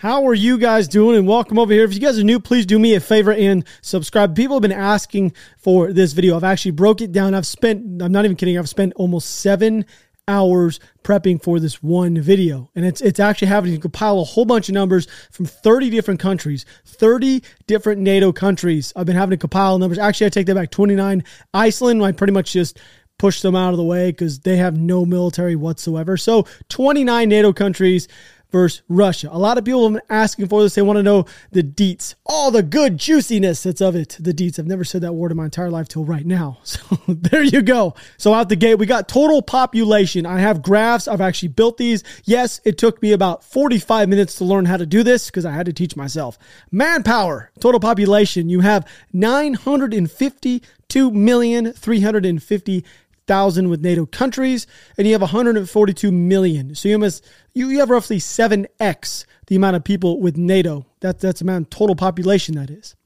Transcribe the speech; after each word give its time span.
How 0.00 0.28
are 0.28 0.34
you 0.34 0.58
guys 0.58 0.86
doing? 0.86 1.16
And 1.16 1.26
welcome 1.26 1.58
over 1.58 1.72
here. 1.72 1.82
If 1.82 1.92
you 1.92 1.98
guys 1.98 2.20
are 2.20 2.22
new, 2.22 2.38
please 2.38 2.64
do 2.66 2.78
me 2.78 2.94
a 2.94 3.00
favor 3.00 3.32
and 3.32 3.64
subscribe. 3.80 4.36
People 4.36 4.54
have 4.54 4.62
been 4.62 4.70
asking 4.70 5.32
for 5.56 5.92
this 5.92 6.12
video. 6.12 6.36
I've 6.36 6.44
actually 6.44 6.70
broke 6.70 7.00
it 7.00 7.10
down. 7.10 7.34
I've 7.34 7.48
spent, 7.48 8.00
I'm 8.00 8.12
not 8.12 8.24
even 8.24 8.36
kidding, 8.36 8.56
I've 8.56 8.68
spent 8.68 8.92
almost 8.94 9.28
seven 9.40 9.84
hours 10.28 10.78
prepping 11.02 11.42
for 11.42 11.58
this 11.58 11.82
one 11.82 12.20
video. 12.20 12.70
And 12.76 12.84
it's 12.84 13.00
it's 13.00 13.18
actually 13.18 13.48
having 13.48 13.74
to 13.74 13.80
compile 13.80 14.20
a 14.20 14.24
whole 14.24 14.44
bunch 14.44 14.68
of 14.68 14.74
numbers 14.74 15.08
from 15.32 15.46
30 15.46 15.90
different 15.90 16.20
countries, 16.20 16.64
30 16.84 17.42
different 17.66 18.00
NATO 18.00 18.32
countries. 18.32 18.92
I've 18.94 19.06
been 19.06 19.16
having 19.16 19.32
to 19.32 19.36
compile 19.36 19.80
numbers. 19.80 19.98
Actually, 19.98 20.28
I 20.28 20.30
take 20.30 20.46
that 20.46 20.54
back 20.54 20.70
29. 20.70 21.24
Iceland, 21.52 22.04
I 22.04 22.12
pretty 22.12 22.32
much 22.32 22.52
just 22.52 22.78
pushed 23.18 23.42
them 23.42 23.56
out 23.56 23.72
of 23.72 23.76
the 23.76 23.84
way 23.84 24.12
because 24.12 24.38
they 24.38 24.56
have 24.58 24.78
no 24.78 25.04
military 25.04 25.56
whatsoever. 25.56 26.16
So 26.16 26.46
29 26.68 27.28
NATO 27.28 27.52
countries 27.52 28.06
versus 28.50 28.82
Russia. 28.88 29.28
A 29.30 29.38
lot 29.38 29.58
of 29.58 29.64
people 29.64 29.84
have 29.84 29.92
been 29.92 30.02
asking 30.08 30.48
for 30.48 30.62
this. 30.62 30.74
They 30.74 30.82
want 30.82 30.96
to 30.96 31.02
know 31.02 31.26
the 31.52 31.62
deets, 31.62 32.14
all 32.24 32.50
the 32.50 32.62
good 32.62 32.98
juiciness 32.98 33.62
that's 33.62 33.80
of 33.80 33.94
it. 33.94 34.16
The 34.20 34.32
deets. 34.32 34.58
I've 34.58 34.66
never 34.66 34.84
said 34.84 35.02
that 35.02 35.12
word 35.12 35.30
in 35.30 35.36
my 35.36 35.44
entire 35.46 35.70
life 35.70 35.88
till 35.88 36.04
right 36.04 36.26
now. 36.26 36.58
So 36.68 36.96
there 37.08 37.42
you 37.42 37.62
go. 37.62 37.94
So 38.18 38.32
out 38.32 38.48
the 38.48 38.56
gate, 38.56 38.76
we 38.76 38.86
got 38.86 39.08
total 39.08 39.42
population. 39.42 40.26
I 40.26 40.38
have 40.38 40.62
graphs. 40.62 41.08
I've 41.08 41.20
actually 41.20 41.48
built 41.48 41.76
these. 41.76 42.04
Yes, 42.24 42.60
it 42.64 42.78
took 42.78 43.02
me 43.02 43.12
about 43.12 43.42
45 43.42 44.08
minutes 44.08 44.36
to 44.36 44.44
learn 44.44 44.64
how 44.66 44.76
to 44.76 44.86
do 44.86 45.02
this 45.02 45.26
because 45.26 45.44
I 45.44 45.52
had 45.52 45.66
to 45.66 45.72
teach 45.72 45.96
myself. 45.96 46.38
Manpower, 46.70 47.50
total 47.58 47.80
population. 47.80 48.48
You 48.48 48.60
have 48.60 48.86
952 49.12 51.10
million 51.10 51.72
350 51.72 52.84
thousand 53.28 53.68
with 53.68 53.82
NATO 53.82 54.06
countries, 54.06 54.66
and 54.96 55.06
you 55.06 55.12
have 55.12 55.20
142 55.20 56.10
million. 56.10 56.74
So 56.74 56.88
you 56.88 56.98
must 56.98 57.24
you, 57.54 57.68
you 57.68 57.78
have 57.78 57.90
roughly 57.90 58.18
7x 58.18 59.24
the 59.46 59.56
amount 59.56 59.76
of 59.76 59.84
people 59.84 60.20
with 60.20 60.36
NATO. 60.36 60.86
That, 61.00 61.20
that's 61.20 61.40
amount 61.40 61.70
total 61.70 61.94
population 61.94 62.56
that 62.56 62.70
is. 62.70 62.96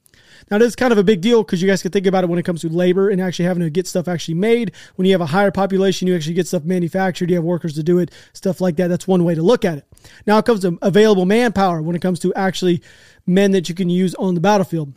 Now, 0.51 0.59
this 0.59 0.69
is 0.69 0.77
kind 0.77 0.93
of 0.93 0.99
a 0.99 1.05
big 1.05 1.21
deal 1.21 1.43
because 1.43 1.63
you 1.63 1.69
guys 1.69 1.83
can 1.83 1.93
think 1.93 2.07
about 2.07 2.25
it 2.25 2.27
when 2.31 2.39
it 2.39 2.45
comes 2.45 2.63
to 2.63 2.69
labor 2.69 3.09
and 3.09 3.21
actually 3.21 3.45
having 3.45 3.63
to 3.63 3.71
get 3.71 3.87
stuff 3.87 4.09
actually 4.09 4.35
made. 4.35 4.73
When 4.97 5.07
you 5.07 5.13
have 5.13 5.21
a 5.21 5.27
higher 5.27 5.51
population, 5.51 6.09
you 6.09 6.17
actually 6.17 6.35
get 6.35 6.47
stuff 6.47 6.65
manufactured, 6.65 7.31
you 7.31 7.37
have 7.37 7.45
workers 7.45 7.75
to 7.75 7.83
do 7.83 7.99
it, 7.99 8.11
stuff 8.33 8.61
like 8.61 8.77
that. 8.77 8.89
That's 8.89 9.07
one 9.07 9.25
way 9.25 9.35
to 9.35 9.43
look 9.43 9.65
at 9.65 9.79
it. 9.79 9.87
Now, 10.27 10.39
it 10.39 10.45
comes 10.45 10.61
to 10.61 10.79
available 10.83 11.27
manpower 11.27 11.81
when 11.81 11.97
it 11.97 12.03
comes 12.03 12.19
to 12.21 12.35
actually 12.35 12.83
men 13.27 13.53
that 13.53 13.69
you 13.69 13.75
can 13.75 13.89
use 13.89 14.15
on 14.17 14.35
the 14.35 14.41
battlefield 14.41 14.93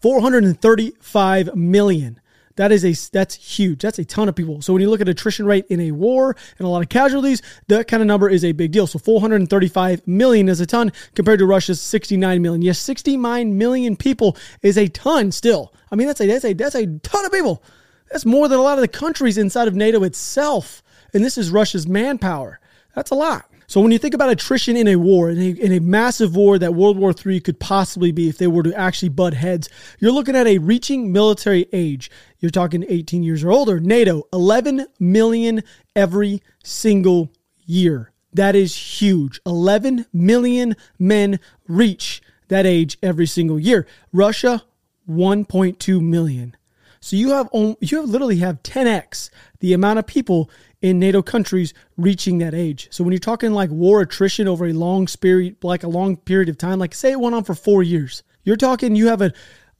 435 0.00 1.54
million. 1.54 2.20
That 2.56 2.72
is 2.72 2.84
a 2.84 3.10
that's 3.12 3.34
huge. 3.34 3.82
That's 3.82 3.98
a 3.98 4.04
ton 4.04 4.28
of 4.28 4.34
people. 4.34 4.62
So 4.62 4.72
when 4.72 4.82
you 4.82 4.90
look 4.90 5.00
at 5.00 5.08
attrition 5.08 5.46
rate 5.46 5.66
in 5.68 5.80
a 5.80 5.92
war 5.92 6.34
and 6.58 6.66
a 6.66 6.68
lot 6.68 6.82
of 6.82 6.88
casualties, 6.88 7.42
that 7.68 7.86
kind 7.86 8.02
of 8.02 8.06
number 8.06 8.28
is 8.28 8.44
a 8.44 8.52
big 8.52 8.72
deal. 8.72 8.86
So 8.86 8.98
435 8.98 10.06
million 10.06 10.48
is 10.48 10.60
a 10.60 10.66
ton 10.66 10.92
compared 11.14 11.38
to 11.40 11.46
Russia's 11.46 11.80
69 11.80 12.40
million. 12.42 12.62
Yes, 12.62 12.78
69 12.78 13.58
million 13.58 13.96
people 13.96 14.36
is 14.62 14.78
a 14.78 14.88
ton 14.88 15.32
still. 15.32 15.72
I 15.90 15.96
mean, 15.96 16.06
that's 16.06 16.20
a 16.20 16.26
that's 16.26 16.44
a 16.44 16.54
that's 16.54 16.74
a 16.74 16.86
ton 16.86 17.24
of 17.24 17.32
people. 17.32 17.62
That's 18.10 18.24
more 18.24 18.48
than 18.48 18.58
a 18.58 18.62
lot 18.62 18.78
of 18.78 18.82
the 18.82 18.88
countries 18.88 19.36
inside 19.36 19.68
of 19.68 19.74
NATO 19.74 20.02
itself. 20.02 20.82
And 21.12 21.24
this 21.24 21.36
is 21.36 21.50
Russia's 21.50 21.86
manpower. 21.86 22.60
That's 22.94 23.10
a 23.10 23.14
lot. 23.14 23.50
So 23.68 23.80
when 23.80 23.90
you 23.90 23.98
think 23.98 24.14
about 24.14 24.30
attrition 24.30 24.76
in 24.76 24.86
a 24.86 24.96
war, 24.96 25.28
in 25.28 25.38
a, 25.38 25.48
in 25.48 25.72
a, 25.72 25.80
massive 25.80 26.36
war 26.36 26.58
that 26.58 26.74
World 26.74 26.96
War 26.98 27.12
III 27.12 27.40
could 27.40 27.58
possibly 27.58 28.12
be 28.12 28.28
if 28.28 28.38
they 28.38 28.46
were 28.46 28.62
to 28.62 28.72
actually 28.78 29.08
butt 29.08 29.34
heads, 29.34 29.68
you're 29.98 30.12
looking 30.12 30.36
at 30.36 30.46
a 30.46 30.58
reaching 30.58 31.12
military 31.12 31.66
age. 31.72 32.10
You're 32.46 32.52
talking 32.52 32.84
18 32.88 33.24
years 33.24 33.42
or 33.42 33.50
older. 33.50 33.80
NATO, 33.80 34.22
11 34.32 34.86
million 35.00 35.64
every 35.96 36.40
single 36.62 37.32
year. 37.64 38.12
That 38.32 38.54
is 38.54 39.02
huge. 39.02 39.40
11 39.44 40.06
million 40.12 40.76
men 40.96 41.40
reach 41.66 42.22
that 42.46 42.64
age 42.64 42.98
every 43.02 43.26
single 43.26 43.58
year. 43.58 43.84
Russia, 44.12 44.62
1.2 45.10 46.00
million. 46.00 46.56
So 47.00 47.16
you 47.16 47.30
have 47.30 47.48
you 47.52 48.00
have 48.00 48.08
literally 48.08 48.36
have 48.36 48.62
10x 48.62 49.30
the 49.58 49.72
amount 49.72 49.98
of 49.98 50.06
people 50.06 50.48
in 50.80 51.00
NATO 51.00 51.22
countries 51.22 51.74
reaching 51.96 52.38
that 52.38 52.54
age. 52.54 52.86
So 52.92 53.02
when 53.02 53.10
you're 53.10 53.18
talking 53.18 53.50
like 53.50 53.70
war 53.70 54.02
attrition 54.02 54.46
over 54.46 54.66
a 54.66 54.72
long 54.72 55.08
period, 55.08 55.56
like 55.64 55.82
a 55.82 55.88
long 55.88 56.16
period 56.16 56.48
of 56.48 56.58
time, 56.58 56.78
like 56.78 56.94
say 56.94 57.10
it 57.10 57.18
went 57.18 57.34
on 57.34 57.42
for 57.42 57.56
four 57.56 57.82
years, 57.82 58.22
you're 58.44 58.54
talking 58.54 58.94
you 58.94 59.08
have 59.08 59.20
a, 59.20 59.32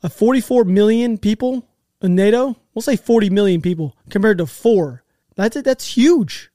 a 0.03 0.11
44 0.11 0.65
million 0.65 1.17
people 1.17 1.69
in 2.06 2.15
NATO. 2.15 2.56
We'll 2.75 2.83
say 2.83 2.97
40 2.97 3.31
million 3.31 3.61
people 3.61 3.94
compared 4.09 4.39
to 4.39 4.47
four. 4.47 5.03
That's 5.37 5.56
it. 5.56 5.65
That's 5.65 5.97
huge. 5.97 6.50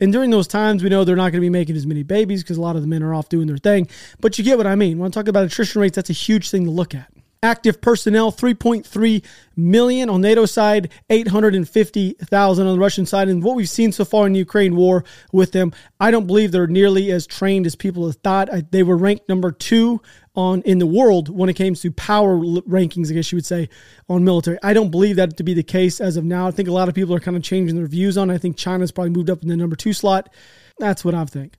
And 0.00 0.12
during 0.12 0.30
those 0.30 0.48
times, 0.48 0.82
we 0.82 0.88
know 0.88 1.04
they're 1.04 1.14
not 1.14 1.30
going 1.30 1.40
to 1.40 1.40
be 1.40 1.48
making 1.48 1.76
as 1.76 1.86
many 1.86 2.02
babies 2.02 2.42
because 2.42 2.56
a 2.56 2.60
lot 2.60 2.74
of 2.74 2.82
the 2.82 2.88
men 2.88 3.04
are 3.04 3.14
off 3.14 3.28
doing 3.28 3.46
their 3.46 3.56
thing. 3.56 3.88
But 4.20 4.36
you 4.36 4.44
get 4.44 4.58
what 4.58 4.66
I 4.66 4.74
mean. 4.74 4.98
When 4.98 5.06
I 5.06 5.10
talk 5.10 5.28
about 5.28 5.44
attrition 5.44 5.80
rates, 5.80 5.94
that's 5.94 6.10
a 6.10 6.14
huge 6.14 6.50
thing 6.50 6.64
to 6.64 6.72
look 6.72 6.92
at. 6.92 7.08
Active 7.44 7.80
personnel 7.80 8.32
3.3 8.32 9.24
million 9.56 10.10
on 10.10 10.20
NATO 10.20 10.44
side, 10.46 10.90
850,000 11.10 12.66
on 12.66 12.72
the 12.72 12.80
Russian 12.80 13.06
side. 13.06 13.28
And 13.28 13.44
what 13.44 13.54
we've 13.54 13.68
seen 13.68 13.92
so 13.92 14.04
far 14.04 14.26
in 14.26 14.32
the 14.32 14.40
Ukraine 14.40 14.74
war 14.74 15.04
with 15.32 15.52
them, 15.52 15.72
I 16.00 16.10
don't 16.10 16.26
believe 16.26 16.50
they're 16.50 16.66
nearly 16.66 17.12
as 17.12 17.26
trained 17.26 17.66
as 17.66 17.76
people 17.76 18.06
have 18.06 18.16
thought. 18.16 18.52
I, 18.52 18.64
they 18.70 18.82
were 18.82 18.96
ranked 18.96 19.28
number 19.28 19.52
two 19.52 20.00
on 20.34 20.62
in 20.62 20.78
the 20.78 20.86
world 20.86 21.28
when 21.28 21.48
it 21.48 21.54
came 21.54 21.74
to 21.74 21.92
power 21.92 22.36
rankings, 22.36 23.10
I 23.10 23.14
guess 23.14 23.30
you 23.32 23.36
would 23.36 23.46
say, 23.46 23.68
on 24.08 24.24
military. 24.24 24.58
I 24.62 24.72
don't 24.72 24.90
believe 24.90 25.16
that 25.16 25.36
to 25.36 25.42
be 25.42 25.54
the 25.54 25.62
case 25.62 26.00
as 26.00 26.16
of 26.16 26.24
now. 26.24 26.46
I 26.46 26.50
think 26.50 26.68
a 26.68 26.72
lot 26.72 26.88
of 26.88 26.94
people 26.94 27.14
are 27.14 27.20
kind 27.20 27.36
of 27.36 27.42
changing 27.42 27.76
their 27.76 27.86
views 27.86 28.16
on. 28.16 28.30
It. 28.30 28.34
I 28.34 28.38
think 28.38 28.56
China's 28.56 28.92
probably 28.92 29.10
moved 29.10 29.30
up 29.30 29.42
in 29.42 29.48
the 29.48 29.56
number 29.56 29.76
two 29.76 29.92
slot. 29.92 30.32
That's 30.78 31.04
what 31.04 31.14
I 31.14 31.24
think. 31.26 31.54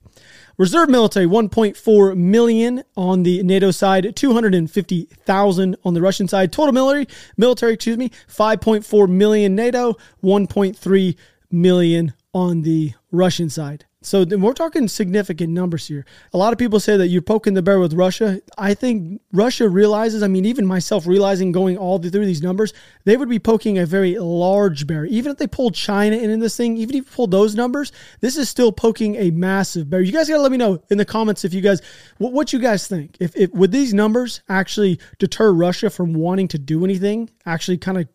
Reserve 0.58 0.88
military 0.88 1.26
1.4 1.26 2.16
million 2.16 2.84
on 2.96 3.22
the 3.22 3.42
NATO 3.42 3.70
side, 3.70 4.14
250,000 4.14 5.76
on 5.84 5.94
the 5.94 6.02
Russian 6.02 6.28
side. 6.28 6.52
Total 6.52 6.72
military, 6.72 7.06
military, 7.36 7.74
excuse 7.74 7.96
me, 7.96 8.10
5.4 8.28 9.08
million 9.08 9.54
NATO, 9.54 9.94
1.3 10.22 11.16
million 11.50 12.12
on 12.32 12.62
the 12.62 12.92
Russian 13.10 13.48
side. 13.48 13.86
So 14.04 14.24
we're 14.24 14.52
talking 14.52 14.86
significant 14.86 15.52
numbers 15.52 15.86
here. 15.86 16.04
A 16.34 16.36
lot 16.36 16.52
of 16.52 16.58
people 16.58 16.78
say 16.78 16.98
that 16.98 17.08
you're 17.08 17.22
poking 17.22 17.54
the 17.54 17.62
bear 17.62 17.78
with 17.78 17.94
Russia. 17.94 18.42
I 18.58 18.74
think 18.74 19.22
Russia 19.32 19.66
realizes, 19.66 20.22
I 20.22 20.28
mean, 20.28 20.44
even 20.44 20.66
myself 20.66 21.06
realizing 21.06 21.52
going 21.52 21.78
all 21.78 21.98
through 21.98 22.26
these 22.26 22.42
numbers, 22.42 22.74
they 23.04 23.16
would 23.16 23.30
be 23.30 23.38
poking 23.38 23.78
a 23.78 23.86
very 23.86 24.18
large 24.18 24.86
bear. 24.86 25.06
Even 25.06 25.32
if 25.32 25.38
they 25.38 25.46
pulled 25.46 25.74
China 25.74 26.16
in, 26.16 26.28
in 26.28 26.40
this 26.40 26.54
thing, 26.54 26.76
even 26.76 26.96
if 26.96 27.06
you 27.06 27.10
pull 27.10 27.26
those 27.26 27.54
numbers, 27.54 27.92
this 28.20 28.36
is 28.36 28.48
still 28.48 28.72
poking 28.72 29.16
a 29.16 29.30
massive 29.30 29.88
bear. 29.88 30.02
You 30.02 30.12
guys 30.12 30.28
got 30.28 30.36
to 30.36 30.42
let 30.42 30.52
me 30.52 30.58
know 30.58 30.82
in 30.90 30.98
the 30.98 31.06
comments 31.06 31.44
if 31.46 31.54
you 31.54 31.62
guys, 31.62 31.80
what, 32.18 32.32
what 32.32 32.52
you 32.52 32.58
guys 32.58 32.86
think. 32.86 33.16
If, 33.20 33.34
if 33.34 33.52
would 33.52 33.72
these 33.72 33.94
numbers 33.94 34.42
actually 34.50 35.00
deter 35.18 35.50
Russia 35.50 35.88
from 35.88 36.12
wanting 36.12 36.48
to 36.48 36.58
do 36.58 36.84
anything, 36.84 37.30
actually 37.46 37.78
kind 37.78 37.96
of 37.96 38.08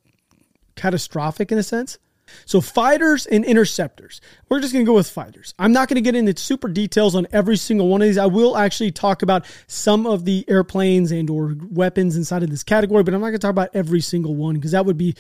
catastrophic 0.76 1.52
in 1.52 1.58
a 1.58 1.64
sense? 1.64 1.98
So, 2.46 2.62
fighters 2.62 3.26
and 3.26 3.46
interceptors. 3.46 4.22
We're 4.50 4.60
just 4.60 4.74
going 4.74 4.86
to 4.86 4.90
go 4.90 4.96
with 4.96 5.10
fighters. 5.10 5.54
I'm 5.60 5.72
not 5.72 5.88
going 5.88 5.96
to 5.96 6.02
get 6.02 6.16
into 6.16 6.40
super 6.40 6.68
details 6.68 7.16
on 7.16 7.28
every 7.32 7.58
single 7.58 7.88
one 7.88 8.02
of 8.02 8.08
these. 8.08 8.18
I 8.18 8.26
will 8.26 8.58
actually 8.58 8.92
talk 8.92 9.22
about 9.22 9.46
some 9.68 10.06
of 10.06 10.26
the 10.26 10.46
airplanes 10.48 11.12
and 11.12 11.30
or 11.30 11.56
weapons 11.70 12.16
inside 12.16 12.44
of 12.44 12.50
this 12.50 12.64
category, 12.64 13.04
but 13.04 13.14
I'm 13.14 13.22
not 13.22 13.28
going 13.28 13.40
to 13.40 13.40
talk 13.40 13.52
about 13.52 13.70
every 13.74 14.02
single 14.02 14.36
one 14.36 14.56
because 14.56 14.72
that 14.72 14.86
would 14.86 14.98
be 14.98 15.16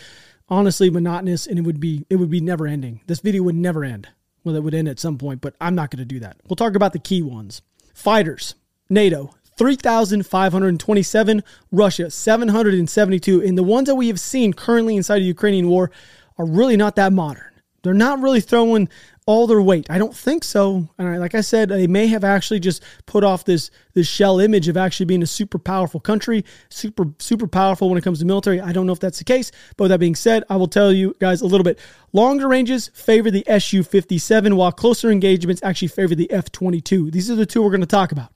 honestly 0.49 0.89
monotonous 0.89 1.47
and 1.47 1.59
it 1.59 1.61
would 1.61 1.79
be 1.79 2.05
it 2.09 2.15
would 2.15 2.29
be 2.29 2.41
never 2.41 2.67
ending. 2.67 3.01
This 3.07 3.19
video 3.19 3.43
would 3.43 3.55
never 3.55 3.83
end. 3.83 4.07
Well, 4.43 4.55
it 4.55 4.63
would 4.63 4.73
end 4.73 4.87
at 4.87 4.99
some 4.99 5.17
point, 5.17 5.41
but 5.41 5.55
I'm 5.59 5.75
not 5.75 5.91
going 5.91 5.99
to 5.99 6.05
do 6.05 6.19
that. 6.21 6.37
We'll 6.47 6.55
talk 6.55 6.75
about 6.75 6.93
the 6.93 6.99
key 6.99 7.21
ones. 7.21 7.61
Fighters. 7.93 8.55
NATO 8.89 9.35
3,527, 9.59 11.43
Russia 11.69 12.09
772. 12.09 13.41
And 13.43 13.57
the 13.57 13.63
ones 13.63 13.87
that 13.87 13.95
we 13.95 14.07
have 14.07 14.19
seen 14.19 14.53
currently 14.53 14.95
inside 14.95 15.19
the 15.19 15.25
Ukrainian 15.25 15.67
war 15.67 15.91
are 16.39 16.45
really 16.45 16.77
not 16.77 16.95
that 16.95 17.13
modern. 17.13 17.43
They're 17.83 17.93
not 17.93 18.19
really 18.19 18.41
throwing 18.41 18.89
all 19.25 19.45
their 19.45 19.61
weight. 19.61 19.85
I 19.89 19.99
don't 19.99 20.15
think 20.15 20.43
so. 20.43 20.89
And 20.97 21.07
I, 21.07 21.17
like 21.17 21.35
I 21.35 21.41
said, 21.41 21.69
they 21.69 21.87
may 21.87 22.07
have 22.07 22.23
actually 22.23 22.59
just 22.59 22.83
put 23.05 23.23
off 23.23 23.45
this 23.45 23.69
this 23.93 24.07
shell 24.07 24.39
image 24.39 24.67
of 24.67 24.75
actually 24.75 25.05
being 25.05 25.21
a 25.21 25.27
super 25.27 25.59
powerful 25.59 25.99
country, 25.99 26.43
super 26.69 27.05
super 27.19 27.47
powerful 27.47 27.89
when 27.89 27.97
it 27.97 28.03
comes 28.03 28.19
to 28.19 28.25
military. 28.25 28.59
I 28.59 28.71
don't 28.71 28.87
know 28.87 28.93
if 28.93 28.99
that's 28.99 29.19
the 29.19 29.23
case. 29.23 29.51
But 29.77 29.85
with 29.85 29.91
that 29.91 29.99
being 29.99 30.15
said, 30.15 30.43
I 30.49 30.55
will 30.55 30.67
tell 30.67 30.91
you 30.91 31.15
guys 31.19 31.41
a 31.41 31.45
little 31.45 31.63
bit. 31.63 31.79
Longer 32.11 32.47
ranges 32.47 32.87
favor 32.89 33.29
the 33.29 33.43
Su-57, 33.47 34.55
while 34.55 34.71
closer 34.71 35.11
engagements 35.11 35.61
actually 35.63 35.89
favor 35.89 36.15
the 36.15 36.31
F-22. 36.31 37.11
These 37.11 37.29
are 37.29 37.35
the 37.35 37.45
two 37.45 37.61
we're 37.61 37.69
going 37.69 37.81
to 37.81 37.87
talk 37.87 38.11
about. 38.11 38.33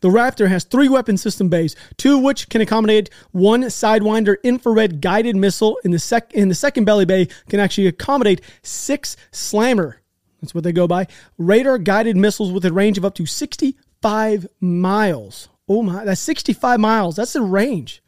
The 0.00 0.08
Raptor 0.08 0.48
has 0.48 0.64
three 0.64 0.88
weapon 0.88 1.16
system 1.16 1.48
bays, 1.48 1.76
two 1.96 2.18
of 2.18 2.22
which 2.22 2.48
can 2.48 2.60
accommodate 2.60 3.10
one 3.32 3.62
Sidewinder 3.62 4.36
infrared 4.42 5.00
guided 5.00 5.36
missile. 5.36 5.78
In 5.84 5.90
the, 5.90 5.98
sec- 5.98 6.30
the 6.30 6.54
second 6.54 6.84
belly 6.84 7.04
bay, 7.04 7.28
can 7.48 7.60
actually 7.60 7.86
accommodate 7.86 8.40
six 8.62 9.16
Slammer. 9.32 10.00
That's 10.40 10.54
what 10.54 10.64
they 10.64 10.72
go 10.72 10.86
by. 10.86 11.06
Radar 11.38 11.78
guided 11.78 12.16
missiles 12.16 12.52
with 12.52 12.64
a 12.66 12.72
range 12.72 12.98
of 12.98 13.04
up 13.04 13.14
to 13.14 13.24
65 13.24 14.46
miles. 14.60 15.48
Oh 15.66 15.82
my, 15.82 16.04
that's 16.04 16.20
65 16.20 16.78
miles. 16.78 17.16
That's 17.16 17.32
the 17.32 17.40
range. 17.40 18.02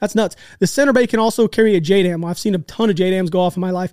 That's 0.00 0.14
nuts. 0.14 0.34
The 0.58 0.66
center 0.66 0.92
bay 0.92 1.06
can 1.06 1.20
also 1.20 1.46
carry 1.46 1.76
a 1.76 1.80
JDAM. 1.80 2.26
I've 2.26 2.38
seen 2.38 2.54
a 2.54 2.58
ton 2.58 2.88
of 2.88 2.96
JDAMs 2.96 3.30
go 3.30 3.40
off 3.40 3.56
in 3.56 3.60
my 3.60 3.70
life, 3.70 3.92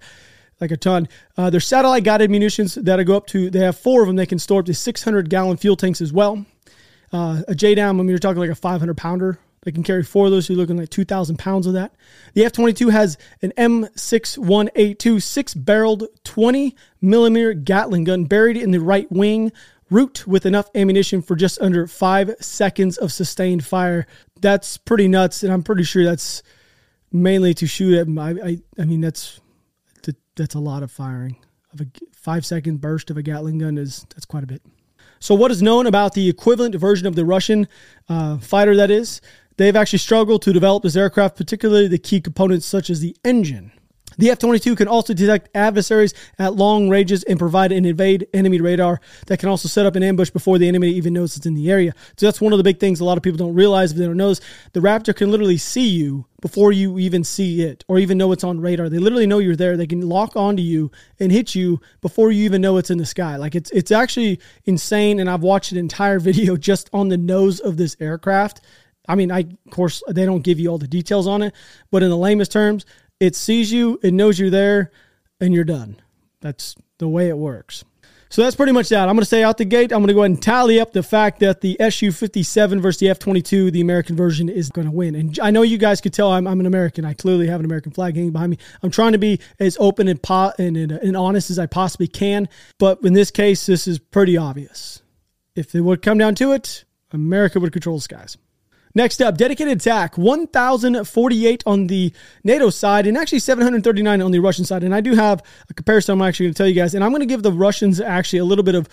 like 0.61 0.71
a 0.71 0.77
ton. 0.77 1.07
Uh, 1.37 1.49
they're 1.49 1.59
satellite 1.59 2.03
guided 2.03 2.31
munitions 2.31 2.75
that 2.75 3.03
go 3.03 3.17
up 3.17 3.27
to, 3.27 3.49
they 3.49 3.59
have 3.59 3.77
four 3.77 4.01
of 4.01 4.07
them. 4.07 4.15
They 4.15 4.25
can 4.25 4.39
store 4.39 4.61
up 4.61 4.65
to 4.67 4.73
600 4.73 5.29
gallon 5.29 5.57
fuel 5.57 5.75
tanks 5.75 5.99
as 6.01 6.13
well. 6.13 6.45
Uh, 7.11 7.41
a 7.47 7.53
JDAM, 7.53 7.89
I 7.89 7.91
mean, 7.93 8.09
you're 8.09 8.19
talking 8.19 8.39
like 8.39 8.49
a 8.49 8.55
500 8.55 8.95
pounder. 8.95 9.39
They 9.61 9.71
can 9.71 9.83
carry 9.83 10.03
four 10.03 10.25
of 10.25 10.31
those. 10.31 10.45
So 10.45 10.53
you're 10.53 10.59
looking 10.61 10.77
like 10.77 10.89
2,000 10.89 11.37
pounds 11.37 11.67
of 11.67 11.73
that. 11.73 11.93
The 12.33 12.45
F 12.45 12.53
22 12.53 12.89
has 12.89 13.17
an 13.41 13.51
M61A2 13.57 15.21
six 15.21 15.53
barreled 15.53 16.05
20 16.23 16.75
millimeter 17.01 17.53
Gatling 17.53 18.05
gun 18.05 18.25
buried 18.25 18.57
in 18.57 18.71
the 18.71 18.79
right 18.79 19.11
wing 19.11 19.51
root 19.89 20.27
with 20.27 20.45
enough 20.45 20.69
ammunition 20.75 21.21
for 21.21 21.35
just 21.35 21.59
under 21.61 21.87
five 21.87 22.35
seconds 22.39 22.97
of 22.97 23.11
sustained 23.11 23.65
fire. 23.65 24.05
That's 24.39 24.77
pretty 24.77 25.07
nuts, 25.07 25.43
and 25.43 25.51
I'm 25.51 25.63
pretty 25.63 25.83
sure 25.83 26.05
that's 26.05 26.41
mainly 27.11 27.53
to 27.55 27.67
shoot 27.67 27.97
at. 27.97 28.07
I, 28.17 28.29
I, 28.29 28.57
I 28.77 28.85
mean, 28.85 29.01
that's 29.01 29.41
that's 30.35 30.55
a 30.55 30.59
lot 30.59 30.83
of 30.83 30.91
firing. 30.91 31.35
Of 31.73 31.81
a 31.81 31.85
five 32.13 32.45
second 32.45 32.81
burst 32.81 33.11
of 33.11 33.17
a 33.17 33.21
Gatling 33.21 33.59
gun 33.59 33.77
is 33.77 34.05
that's 34.09 34.25
quite 34.25 34.43
a 34.43 34.47
bit. 34.47 34.61
So, 35.19 35.35
what 35.35 35.51
is 35.51 35.61
known 35.61 35.85
about 35.85 36.13
the 36.13 36.29
equivalent 36.29 36.75
version 36.75 37.07
of 37.07 37.15
the 37.15 37.25
Russian 37.25 37.67
uh, 38.07 38.37
fighter? 38.37 38.75
That 38.75 38.89
is, 38.89 39.21
they've 39.57 39.75
actually 39.75 39.99
struggled 39.99 40.41
to 40.43 40.53
develop 40.53 40.83
this 40.83 40.95
aircraft, 40.95 41.35
particularly 41.35 41.87
the 41.87 41.97
key 41.97 42.21
components 42.21 42.65
such 42.65 42.89
as 42.89 43.01
the 43.01 43.15
engine. 43.23 43.71
The 44.19 44.31
F 44.31 44.39
22 44.39 44.75
can 44.75 44.89
also 44.89 45.13
detect 45.13 45.47
adversaries 45.55 46.13
at 46.37 46.53
long 46.53 46.89
ranges 46.89 47.23
and 47.23 47.39
provide 47.39 47.71
an 47.71 47.85
invade 47.85 48.27
enemy 48.33 48.59
radar 48.59 48.99
that 49.27 49.39
can 49.39 49.47
also 49.47 49.69
set 49.69 49.85
up 49.85 49.95
an 49.95 50.03
ambush 50.03 50.29
before 50.29 50.57
the 50.57 50.67
enemy 50.67 50.89
even 50.89 51.13
knows 51.13 51.37
it's 51.37 51.45
in 51.45 51.53
the 51.53 51.71
area. 51.71 51.93
So 52.17 52.25
that's 52.25 52.41
one 52.41 52.51
of 52.51 52.57
the 52.57 52.63
big 52.63 52.81
things 52.81 52.99
a 52.99 53.05
lot 53.05 53.15
of 53.15 53.23
people 53.23 53.37
don't 53.37 53.53
realize 53.53 53.93
if 53.93 53.97
they 53.97 54.05
don't 54.05 54.17
know. 54.17 54.33
The 54.73 54.81
Raptor 54.81 55.15
can 55.15 55.31
literally 55.31 55.55
see 55.55 55.87
you 55.87 56.25
before 56.41 56.73
you 56.73 56.99
even 56.99 57.23
see 57.23 57.61
it 57.61 57.85
or 57.87 57.97
even 57.97 58.17
know 58.17 58.33
it's 58.33 58.43
on 58.43 58.59
radar. 58.59 58.89
They 58.89 58.97
literally 58.97 59.25
know 59.25 59.39
you're 59.39 59.55
there. 59.55 59.77
They 59.77 59.87
can 59.87 60.01
lock 60.01 60.35
onto 60.35 60.63
you 60.63 60.91
and 61.17 61.31
hit 61.31 61.55
you 61.55 61.79
before 62.01 62.29
you 62.29 62.43
even 62.43 62.61
know 62.61 62.75
it's 62.75 62.91
in 62.91 62.97
the 62.97 63.05
sky. 63.05 63.37
Like 63.37 63.55
it's 63.55 63.71
it's 63.71 63.89
actually 63.89 64.41
insane 64.65 65.21
and 65.21 65.29
I've 65.29 65.43
watched 65.43 65.71
an 65.71 65.77
entire 65.77 66.19
video 66.29 66.57
just 66.57 66.89
on 66.91 67.07
the 67.07 67.17
nose 67.17 67.61
of 67.61 67.77
this 67.77 67.95
aircraft. 68.01 68.59
I 69.07 69.15
mean, 69.15 69.31
I 69.31 69.39
of 69.39 69.71
course 69.71 70.03
they 70.09 70.25
don't 70.25 70.41
give 70.41 70.59
you 70.59 70.67
all 70.67 70.77
the 70.77 70.89
details 70.89 71.25
on 71.25 71.41
it, 71.41 71.53
but 71.89 72.03
in 72.03 72.09
the 72.09 72.17
lamest 72.17 72.51
terms, 72.51 72.85
it 73.19 73.35
sees 73.35 73.71
you, 73.71 73.99
it 74.01 74.13
knows 74.13 74.39
you're 74.39 74.49
there, 74.49 74.91
and 75.39 75.53
you're 75.53 75.63
done. 75.63 75.97
That's 76.41 76.75
the 76.97 77.07
way 77.07 77.29
it 77.29 77.37
works. 77.37 77.83
So 78.31 78.43
that's 78.43 78.55
pretty 78.55 78.73
much 78.73 78.89
that. 78.89 79.09
I'm 79.09 79.15
going 79.15 79.21
to 79.21 79.25
say 79.25 79.41
out 79.41 79.57
the 79.57 79.65
gate, 79.65 79.91
I'm 79.91 79.99
going 79.99 80.09
to 80.09 80.13
go 80.13 80.19
ahead 80.19 80.31
and 80.31 80.41
tally 80.41 80.79
up 80.79 80.93
the 80.93 81.01
fact 81.01 81.39
that 81.39 81.61
the 81.61 81.79
SU 81.79 82.11
57 82.11 82.79
versus 82.79 82.99
the 82.99 83.09
F 83.09 83.17
22, 83.17 83.71
the 83.71 83.81
American 83.81 84.15
version, 84.15 84.49
is 84.49 84.69
going 84.69 84.85
to 84.85 84.91
win. 84.91 85.15
And 85.15 85.39
I 85.39 85.49
know 85.49 85.63
you 85.63 85.79
guys 85.79 85.99
could 85.99 86.13
tell 86.13 86.31
I'm, 86.31 86.45
I'm 86.45 86.59
an 86.59 86.67
American. 86.67 87.05
I 87.05 87.13
clearly 87.15 87.47
have 87.47 87.59
an 87.59 87.65
American 87.65 87.91
flag 87.91 88.15
hanging 88.15 88.31
behind 88.31 88.51
me. 88.51 88.59
I'm 88.83 88.91
trying 88.91 89.13
to 89.13 89.17
be 89.17 89.39
as 89.59 89.77
open 89.79 90.07
and, 90.07 90.21
po- 90.21 90.53
and, 90.59 90.77
and, 90.77 90.91
and 90.91 91.17
honest 91.17 91.49
as 91.49 91.57
I 91.57 91.65
possibly 91.65 92.07
can. 92.07 92.47
But 92.77 93.03
in 93.03 93.13
this 93.13 93.31
case, 93.31 93.65
this 93.65 93.87
is 93.87 93.97
pretty 93.97 94.37
obvious. 94.37 95.01
If 95.55 95.73
it 95.73 95.81
would 95.81 96.03
come 96.03 96.19
down 96.19 96.35
to 96.35 96.51
it, 96.51 96.85
America 97.11 97.59
would 97.59 97.73
control 97.73 97.97
the 97.97 98.01
skies. 98.01 98.37
Next 98.95 99.21
up, 99.21 99.37
dedicated 99.37 99.77
attack 99.77 100.17
1,048 100.17 101.63
on 101.65 101.87
the 101.87 102.11
NATO 102.43 102.69
side 102.69 103.05
and 103.07 103.17
actually 103.17 103.39
739 103.39 104.21
on 104.21 104.31
the 104.31 104.39
Russian 104.39 104.65
side. 104.65 104.83
And 104.83 104.95
I 104.95 105.01
do 105.01 105.13
have 105.13 105.43
a 105.69 105.73
comparison 105.73 106.13
I'm 106.13 106.27
actually 106.27 106.47
going 106.47 106.53
to 106.53 106.57
tell 106.57 106.67
you 106.67 106.73
guys. 106.73 106.95
And 106.95 107.03
I'm 107.03 107.11
going 107.11 107.21
to 107.21 107.27
give 107.27 107.43
the 107.43 107.51
Russians 107.51 108.01
actually 108.01 108.39
a 108.39 108.45
little 108.45 108.63
bit 108.63 108.75
of. 108.75 108.87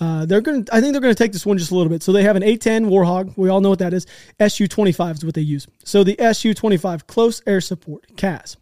Uh, 0.00 0.24
they're 0.26 0.40
going 0.40 0.64
to, 0.64 0.72
I 0.72 0.80
think 0.80 0.92
they're 0.92 1.00
going 1.00 1.14
to 1.14 1.18
take 1.18 1.32
this 1.32 1.44
one 1.44 1.58
just 1.58 1.72
a 1.72 1.74
little 1.74 1.90
bit. 1.90 2.04
So 2.04 2.12
they 2.12 2.22
have 2.22 2.36
an 2.36 2.44
A10 2.44 2.86
Warthog. 2.86 3.36
We 3.36 3.48
all 3.48 3.60
know 3.60 3.70
what 3.70 3.80
that 3.80 3.92
is. 3.92 4.06
SU 4.38 4.68
25 4.68 5.16
is 5.16 5.24
what 5.24 5.34
they 5.34 5.40
use. 5.40 5.66
So 5.82 6.04
the 6.04 6.16
SU 6.20 6.54
25, 6.54 7.08
Close 7.08 7.42
Air 7.48 7.60
Support, 7.60 8.16
CAS. 8.16 8.56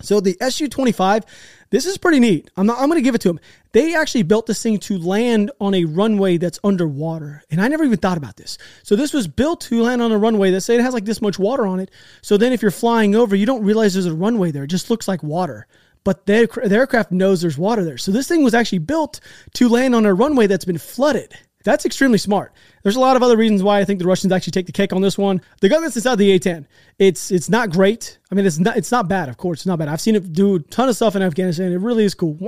So 0.00 0.20
the 0.20 0.36
SU 0.40 0.68
25, 0.68 1.24
this 1.70 1.86
is 1.86 1.98
pretty 1.98 2.20
neat. 2.20 2.50
I'm, 2.56 2.70
I'm 2.70 2.88
going 2.88 2.94
to 2.94 3.02
give 3.02 3.14
it 3.14 3.20
to 3.22 3.28
them. 3.28 3.40
They 3.72 3.94
actually 3.94 4.22
built 4.22 4.46
this 4.46 4.62
thing 4.62 4.78
to 4.78 4.98
land 4.98 5.50
on 5.60 5.74
a 5.74 5.84
runway 5.84 6.36
that's 6.36 6.58
underwater. 6.64 7.42
And 7.50 7.60
I 7.60 7.68
never 7.68 7.84
even 7.84 7.98
thought 7.98 8.16
about 8.16 8.36
this. 8.36 8.58
So 8.82 8.96
this 8.96 9.12
was 9.12 9.28
built 9.28 9.60
to 9.62 9.82
land 9.82 10.00
on 10.00 10.12
a 10.12 10.18
runway 10.18 10.50
that 10.52 10.62
say 10.62 10.76
it 10.76 10.80
has 10.80 10.94
like 10.94 11.04
this 11.04 11.20
much 11.20 11.38
water 11.38 11.66
on 11.66 11.80
it. 11.80 11.90
So 12.22 12.36
then 12.36 12.52
if 12.52 12.62
you're 12.62 12.70
flying 12.70 13.14
over, 13.14 13.36
you 13.36 13.46
don't 13.46 13.64
realize 13.64 13.94
there's 13.94 14.06
a 14.06 14.14
runway 14.14 14.50
there. 14.50 14.64
It 14.64 14.68
just 14.68 14.90
looks 14.90 15.08
like 15.08 15.22
water. 15.22 15.66
But 16.04 16.24
the 16.24 16.48
aircraft 16.70 17.12
knows 17.12 17.42
there's 17.42 17.58
water 17.58 17.84
there. 17.84 17.98
So 17.98 18.12
this 18.12 18.28
thing 18.28 18.42
was 18.42 18.54
actually 18.54 18.78
built 18.78 19.20
to 19.54 19.68
land 19.68 19.94
on 19.94 20.06
a 20.06 20.14
runway 20.14 20.46
that's 20.46 20.64
been 20.64 20.78
flooded. 20.78 21.34
That's 21.64 21.84
extremely 21.84 22.18
smart. 22.18 22.52
There's 22.82 22.94
a 22.94 23.00
lot 23.00 23.16
of 23.16 23.22
other 23.22 23.36
reasons 23.36 23.64
why 23.64 23.80
I 23.80 23.84
think 23.84 23.98
the 23.98 24.06
Russians 24.06 24.32
actually 24.32 24.52
take 24.52 24.66
the 24.66 24.72
cake 24.72 24.92
on 24.92 25.02
this 25.02 25.18
one. 25.18 25.40
The 25.60 25.68
gun 25.68 25.82
that's 25.82 25.96
inside 25.96 26.14
the 26.16 26.38
A10, 26.38 26.66
it's 26.98 27.32
it's 27.32 27.48
not 27.48 27.70
great. 27.70 28.18
I 28.30 28.36
mean, 28.36 28.46
it's 28.46 28.58
not 28.58 28.76
it's 28.76 28.92
not 28.92 29.08
bad. 29.08 29.28
Of 29.28 29.38
course, 29.38 29.60
it's 29.60 29.66
not 29.66 29.78
bad. 29.78 29.88
I've 29.88 30.00
seen 30.00 30.14
it 30.14 30.32
do 30.32 30.54
a 30.54 30.60
ton 30.60 30.88
of 30.88 30.94
stuff 30.94 31.16
in 31.16 31.22
Afghanistan. 31.22 31.72
It 31.72 31.80
really 31.80 32.04
is 32.04 32.14
cool. 32.14 32.38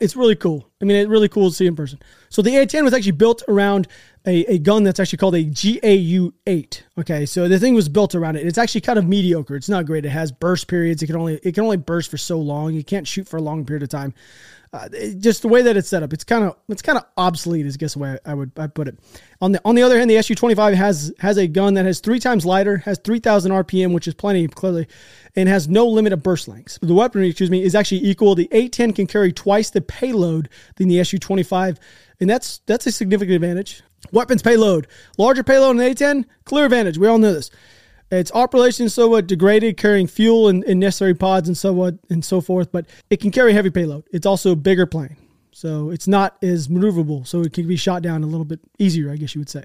It's 0.00 0.16
really 0.16 0.36
cool. 0.36 0.70
I 0.80 0.86
mean, 0.86 0.96
it's 0.96 1.08
really 1.08 1.28
cool 1.28 1.50
to 1.50 1.54
see 1.54 1.66
in 1.66 1.76
person. 1.76 1.98
So 2.30 2.40
the 2.40 2.50
A10 2.50 2.82
was 2.82 2.94
actually 2.94 3.12
built 3.12 3.42
around 3.46 3.88
a, 4.26 4.54
a 4.54 4.58
gun 4.58 4.84
that's 4.84 4.98
actually 4.98 5.18
called 5.18 5.34
a 5.34 5.44
GAU-8. 5.44 6.82
Okay, 6.98 7.26
so 7.26 7.46
the 7.46 7.58
thing 7.58 7.74
was 7.74 7.88
built 7.90 8.14
around 8.14 8.36
it. 8.36 8.46
It's 8.46 8.58
actually 8.58 8.80
kind 8.80 8.98
of 8.98 9.06
mediocre. 9.06 9.54
It's 9.54 9.68
not 9.68 9.84
great. 9.84 10.06
It 10.06 10.10
has 10.10 10.32
burst 10.32 10.66
periods. 10.66 11.02
It 11.02 11.06
can 11.06 11.16
only 11.16 11.34
it 11.42 11.54
can 11.54 11.64
only 11.64 11.76
burst 11.76 12.10
for 12.10 12.16
so 12.16 12.38
long. 12.38 12.72
You 12.72 12.82
can't 12.82 13.06
shoot 13.06 13.28
for 13.28 13.36
a 13.36 13.42
long 13.42 13.66
period 13.66 13.82
of 13.82 13.90
time 13.90 14.14
uh, 14.74 14.88
just 15.18 15.42
the 15.42 15.46
way 15.46 15.62
that 15.62 15.76
it's 15.76 15.88
set 15.88 16.02
up, 16.02 16.12
it's 16.12 16.24
kind 16.24 16.42
of 16.44 16.56
it's 16.68 16.82
kind 16.82 16.98
of 16.98 17.04
obsolete. 17.16 17.64
Is 17.64 17.76
guess 17.76 17.92
the 17.92 18.00
way 18.00 18.18
I, 18.24 18.32
I 18.32 18.34
would 18.34 18.50
I 18.56 18.66
put 18.66 18.88
it. 18.88 18.98
On 19.40 19.52
the 19.52 19.60
on 19.64 19.76
the 19.76 19.82
other 19.82 19.96
hand, 19.96 20.10
the 20.10 20.16
SU 20.16 20.34
twenty 20.34 20.56
five 20.56 20.74
has 20.74 21.14
has 21.20 21.38
a 21.38 21.46
gun 21.46 21.74
that 21.74 21.86
has 21.86 22.00
three 22.00 22.18
times 22.18 22.44
lighter, 22.44 22.78
has 22.78 22.98
three 22.98 23.20
thousand 23.20 23.52
RPM, 23.52 23.94
which 23.94 24.08
is 24.08 24.14
plenty 24.14 24.48
clearly, 24.48 24.88
and 25.36 25.48
has 25.48 25.68
no 25.68 25.86
limit 25.86 26.12
of 26.12 26.24
burst 26.24 26.48
lengths. 26.48 26.80
The 26.82 26.92
weaponry, 26.92 27.28
excuse 27.28 27.52
me, 27.52 27.62
is 27.62 27.76
actually 27.76 28.04
equal. 28.04 28.34
The 28.34 28.48
A 28.50 28.68
ten 28.68 28.92
can 28.92 29.06
carry 29.06 29.32
twice 29.32 29.70
the 29.70 29.80
payload 29.80 30.48
than 30.74 30.88
the 30.88 30.98
SU 30.98 31.18
twenty 31.18 31.44
five, 31.44 31.78
and 32.18 32.28
that's 32.28 32.58
that's 32.66 32.84
a 32.88 32.92
significant 32.92 33.36
advantage. 33.36 33.80
Weapons 34.10 34.42
payload, 34.42 34.88
larger 35.16 35.44
payload 35.44 35.70
in 35.70 35.76
the 35.76 35.86
A 35.86 35.94
ten, 35.94 36.26
clear 36.46 36.64
advantage. 36.64 36.98
We 36.98 37.06
all 37.06 37.18
know 37.18 37.32
this. 37.32 37.48
Its 38.10 38.30
operation 38.32 38.86
is 38.86 38.94
somewhat 38.94 39.26
degraded, 39.26 39.76
carrying 39.76 40.06
fuel 40.06 40.48
and, 40.48 40.62
and 40.64 40.78
necessary 40.78 41.14
pods 41.14 41.48
and 41.48 41.56
so 41.56 41.72
what 41.72 41.96
and 42.10 42.24
so 42.24 42.40
forth, 42.40 42.70
but 42.70 42.86
it 43.10 43.20
can 43.20 43.30
carry 43.30 43.52
heavy 43.52 43.70
payload. 43.70 44.04
It's 44.12 44.26
also 44.26 44.52
a 44.52 44.56
bigger 44.56 44.86
plane, 44.86 45.16
so 45.52 45.90
it's 45.90 46.06
not 46.06 46.36
as 46.42 46.68
maneuverable, 46.68 47.26
so 47.26 47.40
it 47.40 47.52
can 47.52 47.66
be 47.66 47.76
shot 47.76 48.02
down 48.02 48.22
a 48.22 48.26
little 48.26 48.44
bit 48.44 48.60
easier, 48.78 49.10
I 49.10 49.16
guess 49.16 49.34
you 49.34 49.40
would 49.40 49.48
say. 49.48 49.64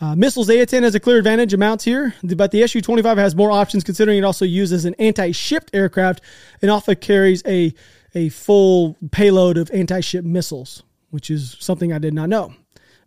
Uh, 0.00 0.16
missiles, 0.16 0.50
A-10 0.50 0.82
has 0.82 0.94
a 0.94 1.00
clear 1.00 1.18
advantage 1.18 1.54
amounts 1.54 1.84
here, 1.84 2.14
but 2.22 2.50
the 2.50 2.66
Su-25 2.66 3.16
has 3.16 3.36
more 3.36 3.52
options 3.52 3.84
considering 3.84 4.18
it 4.18 4.24
also 4.24 4.44
uses 4.44 4.84
an 4.84 4.94
anti-ship 4.98 5.70
aircraft 5.72 6.20
and 6.62 6.70
often 6.70 6.96
carries 6.96 7.42
a, 7.46 7.72
a 8.14 8.28
full 8.30 8.96
payload 9.12 9.56
of 9.56 9.70
anti-ship 9.72 10.24
missiles, 10.24 10.82
which 11.10 11.30
is 11.30 11.56
something 11.60 11.92
I 11.92 11.98
did 11.98 12.12
not 12.12 12.28
know. 12.28 12.54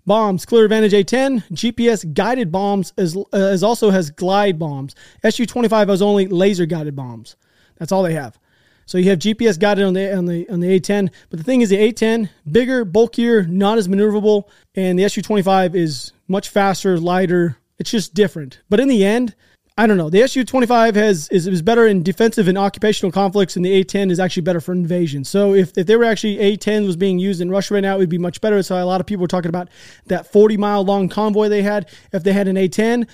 Bombs, 0.08 0.46
Clear 0.46 0.64
Advantage 0.64 0.94
A10, 0.94 1.44
GPS 1.52 2.14
guided 2.14 2.50
bombs 2.50 2.94
as, 2.98 3.16
uh, 3.18 3.24
as 3.34 3.62
also 3.62 3.90
has 3.90 4.10
glide 4.10 4.58
bombs. 4.58 4.96
SU-25 5.22 5.90
has 5.90 6.02
only 6.02 6.28
laser 6.28 6.66
guided 6.66 6.96
bombs. 6.96 7.36
That's 7.78 7.92
all 7.92 8.04
they 8.04 8.14
have. 8.14 8.40
So 8.86 8.98
you 8.98 9.10
have 9.10 9.20
GPS 9.20 9.60
guided 9.60 9.84
on 9.84 9.94
the 9.94 10.18
on 10.18 10.26
the 10.26 10.50
on 10.50 10.62
the 10.62 10.80
A10, 10.80 11.12
but 11.30 11.38
the 11.38 11.44
thing 11.44 11.60
is 11.60 11.70
the 11.70 11.76
A10 11.76 12.30
bigger, 12.50 12.86
bulkier, 12.86 13.44
not 13.44 13.78
as 13.78 13.90
maneuverable, 13.90 14.48
and 14.76 14.98
the 14.98 15.04
SU-25 15.04 15.76
is 15.76 16.14
much 16.30 16.48
faster, 16.48 16.98
lighter. 16.98 17.58
It's 17.78 17.92
just 17.92 18.14
different. 18.14 18.62
But 18.70 18.80
in 18.80 18.88
the 18.88 19.04
end, 19.04 19.36
I 19.80 19.86
don't 19.86 19.98
know. 19.98 20.10
The 20.10 20.24
SU 20.24 20.44
25 20.44 20.96
has 20.96 21.30
is, 21.30 21.46
is 21.46 21.62
better 21.62 21.86
in 21.86 22.02
defensive 22.02 22.48
and 22.48 22.58
occupational 22.58 23.12
conflicts, 23.12 23.56
and 23.56 23.64
the 23.64 23.72
A 23.74 23.84
10 23.84 24.10
is 24.10 24.20
actually 24.20 24.42
better 24.42 24.60
for 24.60 24.72
invasion. 24.72 25.24
So 25.24 25.54
if, 25.54 25.78
if 25.78 25.86
they 25.86 25.96
were 25.96 26.04
actually 26.04 26.40
A 26.40 26.56
10 26.56 26.86
was 26.86 26.98
being 26.98 27.20
used 27.20 27.42
in 27.42 27.52
Russia 27.52 27.76
right 27.76 27.82
now, 27.82 27.96
it 27.96 28.00
would 28.00 28.10
be 28.10 28.18
much 28.18 28.42
better. 28.42 28.64
So 28.64 28.82
a 28.82 28.84
lot 28.84 29.02
of 29.02 29.06
people 29.06 29.22
were 29.22 29.28
talking 29.28 29.50
about 29.50 29.70
that 30.08 30.32
40 30.32 30.58
mile 30.58 30.84
long 30.84 31.10
convoy 31.10 31.50
they 31.50 31.62
had. 31.62 31.90
If 32.12 32.24
they 32.24 32.34
had 32.34 32.48
an 32.48 32.58
A 32.58 32.68
10, 32.68 33.06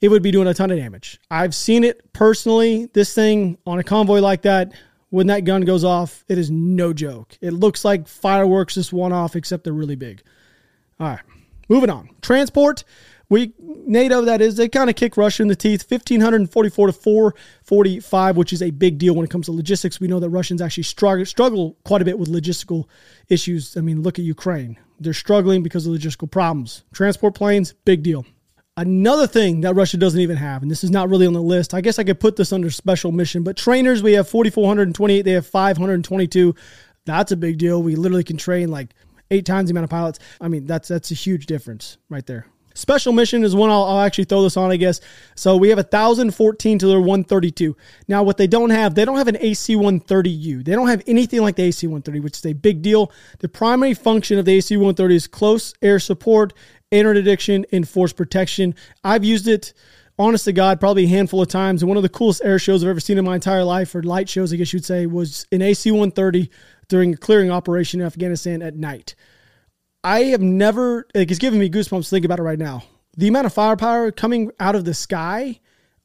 it 0.00 0.08
would 0.08 0.22
be 0.22 0.30
doing 0.30 0.48
a 0.48 0.54
ton 0.54 0.70
of 0.70 0.78
damage. 0.78 1.20
I've 1.30 1.54
seen 1.54 1.84
it 1.84 2.12
personally. 2.14 2.86
This 2.94 3.12
thing 3.14 3.58
on 3.66 3.78
a 3.78 3.84
convoy 3.84 4.20
like 4.20 4.42
that, 4.42 4.72
when 5.10 5.26
that 5.26 5.44
gun 5.44 5.62
goes 5.62 5.84
off, 5.84 6.24
it 6.28 6.38
is 6.38 6.50
no 6.50 6.94
joke. 6.94 7.36
It 7.42 7.52
looks 7.52 7.84
like 7.84 8.08
fireworks 8.08 8.74
just 8.74 8.94
one 8.94 9.12
off, 9.12 9.36
except 9.36 9.64
they're 9.64 9.72
really 9.74 9.96
big. 9.96 10.22
All 11.00 11.08
right, 11.08 11.20
moving 11.68 11.90
on. 11.90 12.08
Transport. 12.22 12.84
We 13.30 13.52
NATO 13.58 14.22
that 14.22 14.40
is 14.40 14.56
they 14.56 14.68
kind 14.68 14.88
of 14.88 14.96
kick 14.96 15.16
Russia 15.16 15.42
in 15.42 15.48
the 15.48 15.56
teeth, 15.56 15.82
fifteen 15.82 16.20
hundred 16.20 16.40
and 16.40 16.50
forty 16.50 16.70
four 16.70 16.86
to 16.86 16.92
four 16.92 17.34
forty 17.62 18.00
five, 18.00 18.36
which 18.36 18.52
is 18.52 18.62
a 18.62 18.70
big 18.70 18.98
deal 18.98 19.14
when 19.14 19.24
it 19.24 19.30
comes 19.30 19.46
to 19.46 19.52
logistics. 19.52 20.00
We 20.00 20.08
know 20.08 20.20
that 20.20 20.30
Russians 20.30 20.62
actually 20.62 20.84
struggle 20.84 21.26
struggle 21.26 21.76
quite 21.84 22.00
a 22.00 22.04
bit 22.04 22.18
with 22.18 22.30
logistical 22.30 22.86
issues. 23.28 23.76
I 23.76 23.80
mean, 23.80 24.02
look 24.02 24.18
at 24.18 24.24
Ukraine; 24.24 24.78
they're 24.98 25.12
struggling 25.12 25.62
because 25.62 25.86
of 25.86 25.92
logistical 25.92 26.30
problems. 26.30 26.84
Transport 26.92 27.34
planes, 27.34 27.74
big 27.84 28.02
deal. 28.02 28.24
Another 28.78 29.26
thing 29.26 29.62
that 29.62 29.74
Russia 29.74 29.96
doesn't 29.96 30.20
even 30.20 30.36
have, 30.36 30.62
and 30.62 30.70
this 30.70 30.84
is 30.84 30.90
not 30.90 31.08
really 31.08 31.26
on 31.26 31.32
the 31.32 31.42
list. 31.42 31.74
I 31.74 31.80
guess 31.80 31.98
I 31.98 32.04
could 32.04 32.20
put 32.20 32.36
this 32.36 32.52
under 32.52 32.70
special 32.70 33.10
mission, 33.12 33.42
but 33.42 33.56
trainers 33.56 34.02
we 34.02 34.12
have 34.12 34.28
forty 34.28 34.50
four 34.50 34.68
hundred 34.68 34.88
and 34.88 34.94
twenty 34.94 35.18
eight. 35.18 35.22
They 35.22 35.32
have 35.32 35.46
five 35.46 35.76
hundred 35.76 35.94
and 35.94 36.04
twenty 36.04 36.28
two. 36.28 36.54
That's 37.04 37.32
a 37.32 37.36
big 37.36 37.58
deal. 37.58 37.82
We 37.82 37.96
literally 37.96 38.24
can 38.24 38.36
train 38.36 38.70
like 38.70 38.94
eight 39.30 39.44
times 39.44 39.68
the 39.68 39.72
amount 39.72 39.84
of 39.84 39.90
pilots. 39.90 40.18
I 40.40 40.48
mean, 40.48 40.64
that's 40.64 40.88
that's 40.88 41.10
a 41.10 41.14
huge 41.14 41.46
difference 41.46 41.98
right 42.08 42.24
there. 42.24 42.46
Special 42.78 43.12
mission 43.12 43.44
is 43.44 43.54
one 43.54 43.70
I'll, 43.70 43.84
I'll, 43.84 44.00
actually 44.00 44.24
throw 44.24 44.42
this 44.42 44.56
on, 44.56 44.70
I 44.70 44.76
guess. 44.76 45.00
So 45.34 45.56
we 45.56 45.68
have 45.70 45.78
1,014 45.78 46.78
to 46.78 46.86
their 46.86 47.00
132. 47.00 47.76
Now, 48.06 48.22
what 48.22 48.36
they 48.36 48.46
don't 48.46 48.70
have, 48.70 48.94
they 48.94 49.04
don't 49.04 49.18
have 49.18 49.28
an 49.28 49.36
AC 49.40 49.74
130U. 49.74 50.64
They 50.64 50.72
don't 50.72 50.88
have 50.88 51.02
anything 51.06 51.40
like 51.40 51.56
the 51.56 51.64
AC 51.64 51.86
130, 51.86 52.20
which 52.20 52.38
is 52.38 52.46
a 52.46 52.52
big 52.52 52.82
deal. 52.82 53.10
The 53.40 53.48
primary 53.48 53.94
function 53.94 54.38
of 54.38 54.44
the 54.44 54.54
AC 54.54 54.76
130 54.76 55.14
is 55.16 55.26
close 55.26 55.74
air 55.82 55.98
support 55.98 56.52
interdiction, 56.90 57.66
and 57.72 57.88
force 57.88 58.12
protection. 58.12 58.74
I've 59.04 59.24
used 59.24 59.48
it, 59.48 59.72
honest 60.18 60.44
to 60.46 60.52
God, 60.52 60.80
probably 60.80 61.04
a 61.04 61.08
handful 61.08 61.42
of 61.42 61.48
times. 61.48 61.82
And 61.82 61.88
one 61.88 61.96
of 61.96 62.02
the 62.02 62.08
coolest 62.08 62.42
air 62.44 62.58
shows 62.58 62.82
I've 62.82 62.90
ever 62.90 63.00
seen 63.00 63.18
in 63.18 63.24
my 63.24 63.34
entire 63.34 63.64
life, 63.64 63.94
or 63.94 64.02
light 64.02 64.28
shows, 64.28 64.52
I 64.52 64.56
guess 64.56 64.72
you'd 64.72 64.84
say, 64.84 65.06
was 65.06 65.46
an 65.52 65.62
AC 65.62 65.90
130 65.90 66.50
during 66.88 67.14
a 67.14 67.16
clearing 67.16 67.50
operation 67.50 68.00
in 68.00 68.06
Afghanistan 68.06 68.62
at 68.62 68.76
night. 68.76 69.14
I 70.08 70.24
have 70.24 70.40
never, 70.40 71.06
like, 71.14 71.30
it's 71.30 71.38
giving 71.38 71.60
me 71.60 71.68
goosebumps 71.68 72.08
thinking 72.08 72.26
about 72.26 72.38
it 72.38 72.42
right 72.42 72.58
now. 72.58 72.82
The 73.18 73.28
amount 73.28 73.44
of 73.44 73.52
firepower 73.52 74.10
coming 74.10 74.50
out 74.58 74.74
of 74.74 74.86
the 74.86 74.94
sky 74.94 75.60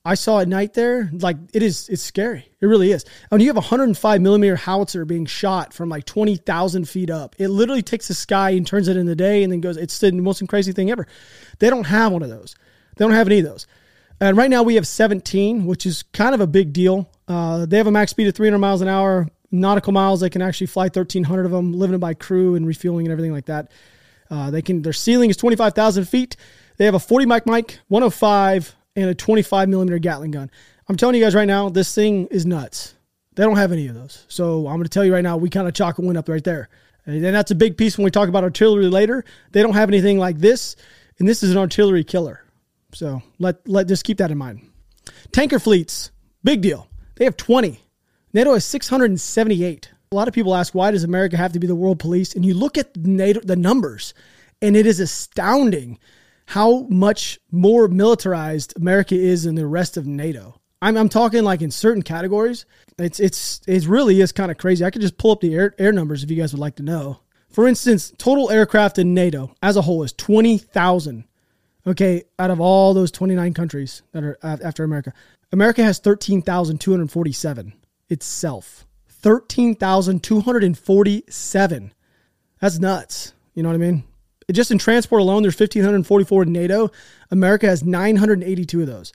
I 0.05 0.15
saw 0.15 0.41
at 0.41 0.49
night 0.49 0.73
there, 0.73 1.09
like 1.13 1.37
it 1.53 1.63
is, 1.63 1.87
it's 1.87 2.01
scary. 2.01 2.45
It 2.59 2.65
really 2.65 2.91
is. 2.91 3.05
I 3.31 3.35
mean, 3.35 3.45
you 3.45 3.47
have 3.47 3.55
a 3.55 3.61
105 3.61 4.21
millimeter 4.21 4.57
howitzer 4.57 5.05
being 5.05 5.25
shot 5.25 5.73
from 5.73 5.87
like 5.87 6.03
20,000 6.03 6.89
feet 6.89 7.09
up, 7.09 7.37
it 7.39 7.47
literally 7.47 7.81
takes 7.81 8.09
the 8.09 8.13
sky 8.13 8.49
and 8.49 8.67
turns 8.67 8.89
it 8.89 8.97
in 8.97 9.05
the 9.05 9.15
day 9.15 9.43
and 9.43 9.53
then 9.53 9.61
goes, 9.61 9.77
it's 9.77 9.97
the 9.99 10.11
most 10.11 10.45
crazy 10.49 10.73
thing 10.73 10.91
ever. 10.91 11.07
They 11.59 11.69
don't 11.69 11.85
have 11.85 12.11
one 12.11 12.23
of 12.23 12.29
those. 12.29 12.55
They 12.97 13.05
don't 13.05 13.13
have 13.13 13.27
any 13.27 13.39
of 13.39 13.45
those. 13.45 13.65
And 14.19 14.35
right 14.35 14.49
now 14.49 14.63
we 14.63 14.75
have 14.75 14.85
17, 14.85 15.65
which 15.65 15.85
is 15.85 16.03
kind 16.11 16.35
of 16.35 16.41
a 16.41 16.47
big 16.47 16.73
deal. 16.73 17.09
Uh, 17.29 17.65
they 17.65 17.77
have 17.77 17.87
a 17.87 17.91
max 17.91 18.11
speed 18.11 18.27
of 18.27 18.35
300 18.35 18.57
miles 18.57 18.81
an 18.81 18.89
hour, 18.89 19.29
nautical 19.49 19.93
miles. 19.93 20.19
They 20.19 20.29
can 20.29 20.41
actually 20.41 20.67
fly 20.67 20.85
1,300 20.85 21.45
of 21.45 21.51
them, 21.51 21.71
living 21.71 21.99
by 21.99 22.13
crew 22.13 22.55
and 22.55 22.67
refueling 22.67 23.05
and 23.05 23.11
everything 23.13 23.31
like 23.31 23.45
that. 23.45 23.71
Uh, 24.33 24.49
they 24.49 24.63
can. 24.63 24.81
Their 24.81 24.93
ceiling 24.93 25.29
is 25.29 25.37
25,000 25.37 26.05
feet. 26.05 26.37
They 26.77 26.85
have 26.85 26.95
a 26.95 26.99
40 26.99 27.27
mic 27.27 27.45
mic, 27.45 27.79
105 27.89 28.75
and 28.95 29.09
a 29.09 29.13
25 29.13 29.69
millimeter 29.69 29.99
Gatling 29.99 30.31
gun. 30.31 30.49
I'm 30.89 30.97
telling 30.97 31.15
you 31.15 31.23
guys 31.23 31.35
right 31.35 31.47
now, 31.47 31.69
this 31.69 31.93
thing 31.93 32.25
is 32.27 32.43
nuts. 32.43 32.95
They 33.35 33.43
don't 33.43 33.57
have 33.57 33.71
any 33.71 33.87
of 33.87 33.93
those. 33.93 34.25
So 34.29 34.67
I'm 34.67 34.75
going 34.75 34.83
to 34.83 34.89
tell 34.89 35.05
you 35.05 35.13
right 35.13 35.23
now, 35.23 35.37
we 35.37 35.51
kind 35.51 35.67
of 35.67 35.75
chalk 35.75 35.99
a 35.99 36.01
win 36.01 36.17
up 36.17 36.29
right 36.29 36.43
there. 36.43 36.69
And 37.05 37.23
that's 37.23 37.51
a 37.51 37.55
big 37.55 37.77
piece 37.77 37.95
when 37.95 38.05
we 38.05 38.11
talk 38.11 38.27
about 38.27 38.43
artillery 38.43 38.87
later. 38.87 39.23
They 39.51 39.61
don't 39.61 39.73
have 39.75 39.89
anything 39.89 40.17
like 40.17 40.39
this, 40.39 40.77
and 41.19 41.27
this 41.27 41.43
is 41.43 41.51
an 41.51 41.57
artillery 41.57 42.03
killer. 42.03 42.43
So 42.93 43.21
let 43.37 43.67
let 43.67 43.87
just 43.87 44.03
keep 44.03 44.17
that 44.17 44.31
in 44.31 44.37
mind. 44.39 44.67
Tanker 45.31 45.59
fleets, 45.59 46.09
big 46.43 46.61
deal. 46.61 46.87
They 47.15 47.25
have 47.25 47.37
20. 47.37 47.79
NATO 48.33 48.53
has 48.53 48.65
678. 48.65 49.91
A 50.13 50.15
lot 50.15 50.27
of 50.27 50.33
people 50.33 50.53
ask 50.53 50.75
why 50.75 50.91
does 50.91 51.03
America 51.03 51.35
have 51.37 51.53
to 51.53 51.59
be 51.59 51.65
the 51.65 51.75
world 51.75 51.97
police? 51.97 52.35
And 52.35 52.45
you 52.45 52.53
look 52.53 52.77
at 52.77 52.95
NATO 52.95 53.39
the 53.39 53.55
numbers, 53.55 54.13
and 54.61 54.77
it 54.77 54.85
is 54.85 54.99
astounding 54.99 55.97
how 56.45 56.81
much 56.89 57.39
more 57.51 57.87
militarized 57.87 58.75
America 58.77 59.15
is 59.15 59.43
than 59.43 59.55
the 59.55 59.65
rest 59.65 59.97
of 59.97 60.05
NATO. 60.05 60.61
I'm, 60.83 60.97
I'm 60.97 61.09
talking 61.09 61.43
like 61.43 61.63
in 61.63 61.71
certain 61.71 62.03
categories. 62.03 62.65
It's 62.99 63.19
it's 63.19 63.61
it 63.65 63.87
really 63.87 64.21
is 64.21 64.31
kind 64.31 64.51
of 64.51 64.59
crazy. 64.59 64.85
I 64.85 64.91
could 64.91 65.01
just 65.01 65.17
pull 65.17 65.31
up 65.31 65.41
the 65.41 65.55
air, 65.55 65.73
air 65.79 65.91
numbers 65.91 66.23
if 66.23 66.29
you 66.29 66.37
guys 66.37 66.53
would 66.53 66.59
like 66.59 66.75
to 66.75 66.83
know. 66.83 67.21
For 67.49 67.67
instance, 67.67 68.13
total 68.19 68.51
aircraft 68.51 68.99
in 68.99 69.15
NATO 69.15 69.55
as 69.63 69.77
a 69.77 69.81
whole 69.81 70.03
is 70.03 70.13
20,000. 70.13 71.23
Okay, 71.87 72.23
out 72.37 72.51
of 72.51 72.61
all 72.61 72.93
those 72.93 73.11
29 73.11 73.53
countries 73.55 74.03
that 74.11 74.23
are 74.23 74.37
after 74.43 74.83
America, 74.83 75.11
America 75.51 75.83
has 75.83 75.97
13,247 75.97 77.73
itself. 78.09 78.85
13,247. 79.23 81.93
That's 82.59 82.79
nuts. 82.79 83.33
You 83.55 83.63
know 83.63 83.69
what 83.69 83.75
I 83.75 83.79
mean? 83.79 84.03
just 84.51 84.71
in 84.71 84.77
transport 84.77 85.21
alone, 85.21 85.41
there's 85.41 85.59
1,544 85.59 86.43
in 86.43 86.51
NATO. 86.51 86.91
America 87.31 87.65
has 87.65 87.83
982 87.83 88.81
of 88.81 88.87
those. 88.87 89.13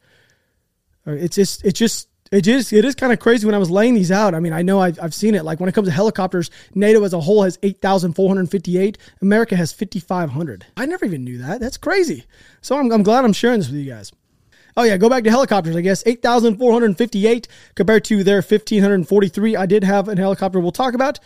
Uh, 1.07 1.13
it's 1.13 1.37
just, 1.37 1.65
it's 1.65 1.79
just, 1.79 2.09
it 2.33 2.47
is, 2.47 2.73
it 2.73 2.85
is 2.85 2.95
kind 2.95 3.13
of 3.13 3.19
crazy 3.19 3.47
when 3.47 3.55
I 3.55 3.59
was 3.59 3.71
laying 3.71 3.95
these 3.95 4.11
out. 4.11 4.35
I 4.35 4.41
mean, 4.41 4.55
I 4.55 4.63
know 4.63 4.81
I've, 4.81 4.99
I've 5.01 5.15
seen 5.15 5.35
it. 5.35 5.45
Like 5.45 5.61
when 5.61 5.69
it 5.69 5.75
comes 5.75 5.89
to 5.89 5.93
helicopters, 5.93 6.51
NATO 6.75 7.05
as 7.05 7.13
a 7.13 7.21
whole 7.21 7.43
has 7.43 7.59
8,458. 7.63 8.99
America 9.21 9.55
has 9.55 9.73
5,500. 9.73 10.67
I 10.77 10.87
never 10.87 11.05
even 11.05 11.25
knew 11.25 11.39
that. 11.39 11.61
That's 11.61 11.77
crazy. 11.77 12.25
So 12.63 12.79
I'm, 12.79 12.91
I'm 12.91 13.03
glad 13.03 13.25
I'm 13.25 13.35
sharing 13.35 13.61
this 13.61 13.69
with 13.69 13.79
you 13.79 13.91
guys. 13.91 14.13
Oh 14.77 14.85
yeah, 14.85 14.97
go 14.97 15.09
back 15.09 15.25
to 15.25 15.31
helicopters. 15.31 15.77
I 15.77 15.81
guess 15.81 16.03
8,458 16.07 17.49
compared 17.75 18.05
to 18.05 18.23
their 18.23 18.37
1,543. 18.37 19.57
I 19.57 19.67
did 19.67 19.85
have 19.85 20.09
a 20.09 20.17
helicopter 20.17 20.61
we'll 20.61 20.73
talk 20.73 20.95
about 20.95 21.19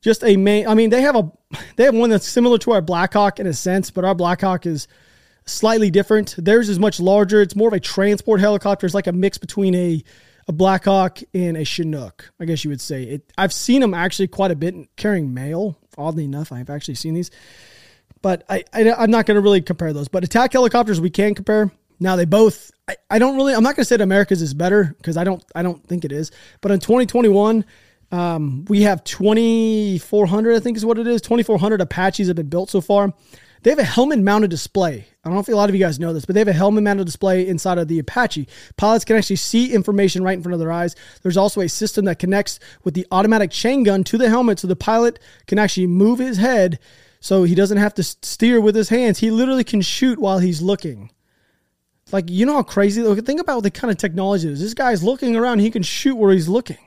just 0.00 0.24
a 0.24 0.36
main. 0.36 0.66
I 0.66 0.74
mean, 0.74 0.90
they 0.90 1.02
have 1.02 1.16
a 1.16 1.30
they 1.76 1.84
have 1.84 1.94
one 1.94 2.10
that's 2.10 2.28
similar 2.28 2.58
to 2.58 2.72
our 2.72 2.80
Blackhawk 2.80 3.40
in 3.40 3.46
a 3.46 3.54
sense, 3.54 3.90
but 3.90 4.04
our 4.04 4.14
Blackhawk 4.14 4.66
is 4.66 4.88
slightly 5.46 5.90
different. 5.90 6.34
Theirs 6.38 6.68
is 6.68 6.78
much 6.78 7.00
larger. 7.00 7.40
It's 7.40 7.56
more 7.56 7.68
of 7.68 7.74
a 7.74 7.80
transport 7.80 8.40
helicopter. 8.40 8.86
It's 8.86 8.94
like 8.94 9.06
a 9.06 9.12
mix 9.12 9.38
between 9.38 9.74
a 9.74 10.04
a 10.48 10.52
Blackhawk 10.52 11.18
and 11.34 11.56
a 11.56 11.64
Chinook, 11.64 12.32
I 12.38 12.44
guess 12.44 12.62
you 12.62 12.70
would 12.70 12.80
say. 12.80 13.02
It, 13.02 13.32
I've 13.36 13.52
seen 13.52 13.80
them 13.80 13.94
actually 13.94 14.28
quite 14.28 14.52
a 14.52 14.56
bit 14.56 14.74
carrying 14.96 15.34
mail. 15.34 15.76
Oddly 15.98 16.24
enough, 16.24 16.52
I've 16.52 16.70
actually 16.70 16.94
seen 16.94 17.14
these, 17.14 17.30
but 18.22 18.44
I, 18.48 18.62
I 18.72 18.82
am 18.82 19.10
not 19.10 19.26
going 19.26 19.36
to 19.36 19.40
really 19.40 19.62
compare 19.62 19.92
those. 19.92 20.08
But 20.08 20.22
attack 20.24 20.52
helicopters 20.52 21.00
we 21.00 21.10
can 21.10 21.34
compare. 21.34 21.72
Now 21.98 22.16
they 22.16 22.24
both. 22.24 22.70
I, 22.88 22.96
I 23.10 23.18
don't 23.18 23.36
really. 23.36 23.54
I'm 23.54 23.62
not 23.62 23.76
going 23.76 23.82
to 23.82 23.86
say 23.86 23.96
that 23.96 24.02
America's 24.02 24.42
is 24.42 24.54
better 24.54 24.94
because 24.98 25.16
I 25.16 25.24
don't. 25.24 25.44
I 25.54 25.62
don't 25.62 25.84
think 25.86 26.04
it 26.04 26.12
is. 26.12 26.30
But 26.60 26.72
in 26.72 26.80
2021 26.80 27.64
um, 28.12 28.64
we 28.68 28.82
have 28.82 29.02
2,400, 29.04 30.56
I 30.56 30.60
think 30.60 30.76
is 30.76 30.86
what 30.86 30.98
it 30.98 31.06
is. 31.06 31.20
2,400 31.22 31.80
Apaches 31.80 32.28
have 32.28 32.36
been 32.36 32.48
built 32.48 32.70
so 32.70 32.80
far. 32.80 33.12
They 33.62 33.70
have 33.70 33.78
a 33.80 33.84
helmet 33.84 34.20
mounted 34.20 34.50
display. 34.50 35.08
I 35.24 35.28
don't 35.28 35.34
know 35.34 35.40
if 35.40 35.48
a 35.48 35.52
lot 35.52 35.68
of 35.68 35.74
you 35.74 35.80
guys 35.80 35.98
know 35.98 36.12
this, 36.12 36.24
but 36.24 36.34
they 36.34 36.40
have 36.40 36.46
a 36.46 36.52
helmet 36.52 36.84
mounted 36.84 37.06
display 37.06 37.48
inside 37.48 37.78
of 37.78 37.88
the 37.88 37.98
Apache. 37.98 38.46
Pilots 38.76 39.04
can 39.04 39.16
actually 39.16 39.36
see 39.36 39.74
information 39.74 40.22
right 40.22 40.36
in 40.36 40.42
front 40.42 40.52
of 40.54 40.60
their 40.60 40.70
eyes. 40.70 40.94
There's 41.22 41.36
also 41.36 41.62
a 41.62 41.68
system 41.68 42.04
that 42.04 42.20
connects 42.20 42.60
with 42.84 42.94
the 42.94 43.06
automatic 43.10 43.50
chain 43.50 43.82
gun 43.82 44.04
to 44.04 44.18
the 44.18 44.28
helmet 44.28 44.60
so 44.60 44.68
the 44.68 44.76
pilot 44.76 45.18
can 45.48 45.58
actually 45.58 45.88
move 45.88 46.20
his 46.20 46.36
head 46.36 46.78
so 47.18 47.42
he 47.42 47.56
doesn't 47.56 47.78
have 47.78 47.94
to 47.94 48.04
steer 48.04 48.60
with 48.60 48.76
his 48.76 48.90
hands. 48.90 49.18
He 49.18 49.32
literally 49.32 49.64
can 49.64 49.80
shoot 49.80 50.20
while 50.20 50.38
he's 50.38 50.62
looking. 50.62 51.10
Like, 52.12 52.30
you 52.30 52.46
know 52.46 52.54
how 52.54 52.62
crazy? 52.62 53.02
look, 53.02 53.24
Think 53.24 53.40
about 53.40 53.62
the 53.62 53.70
kind 53.70 53.90
of 53.90 53.96
technology 53.98 54.48
is. 54.48 54.60
This 54.60 54.74
guy's 54.74 55.02
looking 55.02 55.36
around, 55.36 55.58
he 55.58 55.70
can 55.70 55.82
shoot 55.82 56.14
where 56.14 56.32
he's 56.32 56.48
looking. 56.48 56.78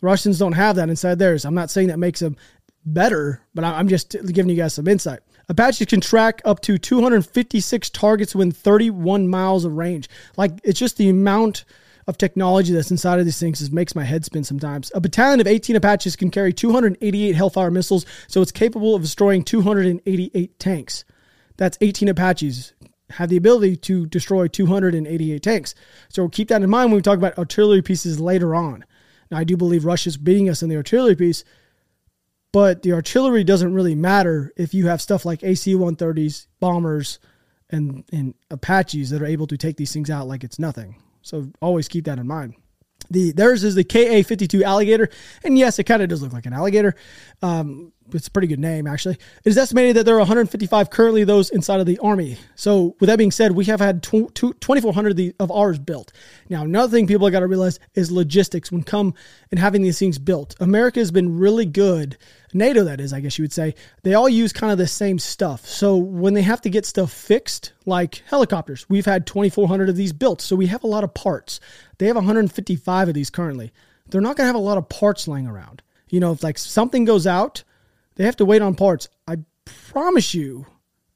Russians 0.00 0.38
don't 0.38 0.52
have 0.52 0.76
that 0.76 0.88
inside 0.88 1.18
theirs. 1.18 1.44
I'm 1.44 1.54
not 1.54 1.70
saying 1.70 1.88
that 1.88 1.98
makes 1.98 2.20
them 2.20 2.36
better, 2.84 3.40
but 3.54 3.64
I'm 3.64 3.88
just 3.88 4.16
giving 4.32 4.50
you 4.50 4.56
guys 4.56 4.74
some 4.74 4.88
insight. 4.88 5.20
Apaches 5.48 5.86
can 5.86 6.00
track 6.00 6.42
up 6.44 6.60
to 6.62 6.78
256 6.78 7.90
targets 7.90 8.34
within 8.34 8.50
31 8.50 9.28
miles 9.28 9.64
of 9.64 9.74
range. 9.74 10.08
Like 10.36 10.52
it's 10.64 10.78
just 10.78 10.96
the 10.96 11.08
amount 11.08 11.64
of 12.08 12.18
technology 12.18 12.72
that's 12.72 12.90
inside 12.90 13.20
of 13.20 13.24
these 13.24 13.38
things 13.38 13.60
just 13.60 13.72
makes 13.72 13.94
my 13.94 14.02
head 14.02 14.24
spin 14.24 14.42
sometimes. 14.42 14.90
A 14.94 15.00
battalion 15.00 15.40
of 15.40 15.46
18 15.46 15.76
Apaches 15.76 16.16
can 16.16 16.30
carry 16.30 16.52
288 16.52 17.36
Hellfire 17.36 17.70
missiles, 17.70 18.04
so 18.26 18.42
it's 18.42 18.50
capable 18.50 18.96
of 18.96 19.02
destroying 19.02 19.44
288 19.44 20.58
tanks. 20.58 21.04
That's 21.56 21.78
18 21.80 22.08
Apaches 22.08 22.72
have 23.12 23.28
the 23.28 23.36
ability 23.36 23.76
to 23.76 24.06
destroy 24.06 24.48
288 24.48 25.42
tanks. 25.42 25.74
So 26.08 26.28
keep 26.28 26.48
that 26.48 26.62
in 26.62 26.70
mind 26.70 26.90
when 26.90 26.96
we 26.96 27.02
talk 27.02 27.18
about 27.18 27.38
artillery 27.38 27.82
pieces 27.82 28.20
later 28.20 28.54
on. 28.54 28.84
Now, 29.30 29.38
I 29.38 29.44
do 29.44 29.56
believe 29.56 29.84
Russia's 29.84 30.16
beating 30.16 30.48
us 30.48 30.62
in 30.62 30.68
the 30.68 30.76
artillery 30.76 31.16
piece, 31.16 31.44
but 32.52 32.82
the 32.82 32.92
artillery 32.92 33.44
doesn't 33.44 33.72
really 33.72 33.94
matter 33.94 34.52
if 34.56 34.74
you 34.74 34.88
have 34.88 35.00
stuff 35.00 35.24
like 35.24 35.42
AC 35.42 35.74
130s, 35.74 36.46
bombers, 36.60 37.18
and, 37.70 38.04
and 38.12 38.34
Apaches 38.50 39.10
that 39.10 39.22
are 39.22 39.26
able 39.26 39.46
to 39.46 39.56
take 39.56 39.76
these 39.76 39.92
things 39.92 40.10
out 40.10 40.28
like 40.28 40.44
it's 40.44 40.58
nothing. 40.58 40.96
So 41.22 41.50
always 41.60 41.88
keep 41.88 42.04
that 42.04 42.18
in 42.18 42.26
mind. 42.26 42.54
The 43.10 43.32
theirs 43.32 43.64
is 43.64 43.74
the 43.74 43.84
KA 43.84 44.26
fifty 44.26 44.46
two 44.46 44.62
alligator, 44.62 45.08
and 45.44 45.58
yes, 45.58 45.78
it 45.78 45.84
kind 45.84 46.02
of 46.02 46.08
does 46.08 46.22
look 46.22 46.32
like 46.32 46.46
an 46.46 46.52
alligator. 46.52 46.94
Um, 47.42 47.92
it's 48.14 48.28
a 48.28 48.30
pretty 48.30 48.48
good 48.48 48.58
name, 48.58 48.86
actually. 48.86 49.14
It 49.44 49.50
is 49.50 49.58
estimated 49.58 49.96
that 49.96 50.04
there 50.04 50.14
are 50.14 50.18
155 50.18 50.90
currently 50.90 51.24
those 51.24 51.50
inside 51.50 51.80
of 51.80 51.86
the 51.86 51.98
Army. 51.98 52.36
So, 52.54 52.96
with 53.00 53.08
that 53.08 53.18
being 53.18 53.30
said, 53.30 53.52
we 53.52 53.64
have 53.66 53.80
had 53.80 54.02
2,400 54.02 55.34
of 55.38 55.50
ours 55.50 55.78
built. 55.78 56.12
Now, 56.48 56.62
another 56.62 56.90
thing 56.90 57.06
people 57.06 57.28
got 57.30 57.40
to 57.40 57.46
realize 57.46 57.78
is 57.94 58.10
logistics 58.10 58.70
when 58.70 58.82
come 58.82 59.14
and 59.50 59.58
having 59.58 59.82
these 59.82 59.98
things 59.98 60.18
built. 60.18 60.54
America 60.60 61.00
has 61.00 61.10
been 61.10 61.38
really 61.38 61.66
good, 61.66 62.16
NATO, 62.52 62.84
that 62.84 63.00
is, 63.00 63.12
I 63.12 63.20
guess 63.20 63.38
you 63.38 63.44
would 63.44 63.52
say, 63.52 63.74
they 64.02 64.14
all 64.14 64.28
use 64.28 64.52
kind 64.52 64.72
of 64.72 64.78
the 64.78 64.86
same 64.86 65.18
stuff. 65.18 65.66
So, 65.66 65.96
when 65.96 66.34
they 66.34 66.42
have 66.42 66.60
to 66.62 66.70
get 66.70 66.86
stuff 66.86 67.12
fixed, 67.12 67.72
like 67.86 68.22
helicopters, 68.26 68.88
we've 68.88 69.06
had 69.06 69.26
2,400 69.26 69.88
of 69.88 69.96
these 69.96 70.12
built. 70.12 70.40
So, 70.40 70.56
we 70.56 70.66
have 70.66 70.84
a 70.84 70.88
lot 70.88 71.04
of 71.04 71.14
parts. 71.14 71.60
They 71.98 72.06
have 72.06 72.16
155 72.16 73.08
of 73.08 73.14
these 73.14 73.30
currently. 73.30 73.72
They're 74.08 74.20
not 74.20 74.36
going 74.36 74.44
to 74.44 74.48
have 74.48 74.56
a 74.56 74.58
lot 74.58 74.78
of 74.78 74.88
parts 74.88 75.26
laying 75.26 75.46
around. 75.46 75.82
You 76.08 76.20
know, 76.20 76.32
if 76.32 76.42
like 76.42 76.58
something 76.58 77.06
goes 77.06 77.26
out, 77.26 77.64
they 78.14 78.24
have 78.24 78.36
to 78.36 78.44
wait 78.44 78.62
on 78.62 78.74
parts. 78.74 79.08
I 79.26 79.38
promise 79.64 80.34
you, 80.34 80.66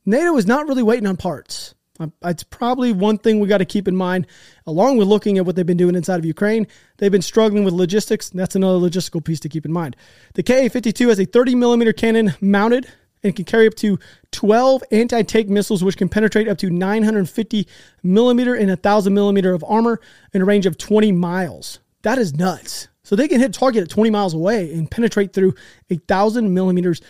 NATO 0.05 0.37
is 0.37 0.47
not 0.47 0.69
really 0.69 0.83
waiting 0.83 1.07
on 1.07 1.17
parts. 1.17 1.75
Um, 1.99 2.13
it's 2.25 2.43
probably 2.43 2.93
one 2.93 3.19
thing 3.19 3.41
we 3.41 3.49
got 3.49 3.59
to 3.59 3.65
keep 3.65 3.89
in 3.89 3.97
mind, 3.97 4.27
along 4.67 4.99
with 4.99 5.09
looking 5.09 5.39
at 5.39 5.47
what 5.47 5.57
they've 5.57 5.67
been 5.67 5.77
doing 5.77 5.95
inside 5.95 6.19
of 6.19 6.25
Ukraine. 6.25 6.67
They've 6.99 7.13
been 7.13 7.23
struggling 7.23 7.65
with 7.65 7.75
logistics. 7.75 8.31
That's 8.31 8.55
another 8.55 8.79
logistical 8.79 9.25
piece 9.25 9.41
to 9.41 9.49
keep 9.49 9.65
in 9.65 9.73
mind. 9.73 9.97
The 10.35 10.43
KA 10.43 10.69
52 10.69 11.09
has 11.09 11.21
a 11.21 11.25
30 11.25 11.55
millimeter 11.55 11.93
cannon 11.93 12.35
mounted 12.41 12.87
and 13.23 13.35
can 13.35 13.45
carry 13.45 13.67
up 13.67 13.75
to 13.77 13.99
12 14.33 14.85
anti 14.93 15.23
tank 15.23 15.49
missiles, 15.49 15.83
which 15.83 15.97
can 15.97 16.09
penetrate 16.09 16.49
up 16.49 16.59
to 16.59 16.71
950 16.71 17.67
millimeter 18.03 18.55
and 18.55 18.69
1,000 18.69 19.15
millimeter 19.15 19.55
of 19.55 19.65
armor 19.67 20.01
in 20.33 20.43
a 20.43 20.45
range 20.45 20.67
of 20.67 20.77
20 20.79 21.13
miles. 21.13 21.81
That 22.03 22.19
is 22.19 22.35
nuts. 22.35 22.89
So 23.07 23.15
they 23.15 23.29
can 23.29 23.39
hit 23.39 23.55
target 23.55 23.85
at 23.85 23.89
20 23.89 24.11
miles 24.11 24.35
away 24.35 24.73
and 24.73 24.91
penetrate 24.91 25.33
through 25.33 25.55
a 25.91 25.95
thousand 25.95 26.53
millimeters 26.53 27.01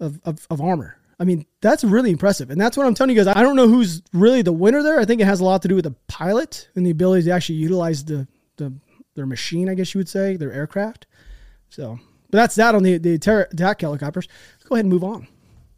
of, 0.00 0.18
of, 0.24 0.46
of 0.48 0.62
armor. 0.62 0.96
I 1.20 1.24
mean, 1.24 1.44
that's 1.60 1.84
really 1.84 2.10
impressive. 2.10 2.50
And 2.50 2.58
that's 2.58 2.74
what 2.74 2.86
I'm 2.86 2.94
telling 2.94 3.14
you 3.14 3.22
guys. 3.22 3.34
I 3.36 3.42
don't 3.42 3.54
know 3.54 3.68
who's 3.68 4.00
really 4.14 4.40
the 4.40 4.50
winner 4.50 4.82
there. 4.82 4.98
I 4.98 5.04
think 5.04 5.20
it 5.20 5.26
has 5.26 5.40
a 5.40 5.44
lot 5.44 5.60
to 5.60 5.68
do 5.68 5.74
with 5.74 5.84
the 5.84 5.94
pilot 6.08 6.70
and 6.74 6.86
the 6.86 6.90
ability 6.90 7.24
to 7.24 7.32
actually 7.32 7.56
utilize 7.56 8.02
the, 8.02 8.26
the 8.56 8.72
their 9.14 9.26
machine, 9.26 9.68
I 9.68 9.74
guess 9.74 9.92
you 9.92 9.98
would 9.98 10.08
say, 10.08 10.36
their 10.36 10.50
aircraft. 10.50 11.06
So, 11.68 11.98
but 12.30 12.38
that's 12.38 12.54
that 12.54 12.74
on 12.74 12.82
the, 12.82 12.96
the 12.96 13.12
attack 13.12 13.82
helicopters. 13.82 14.28
Let's 14.54 14.64
go 14.64 14.76
ahead 14.76 14.86
and 14.86 14.92
move 14.92 15.04
on. 15.04 15.28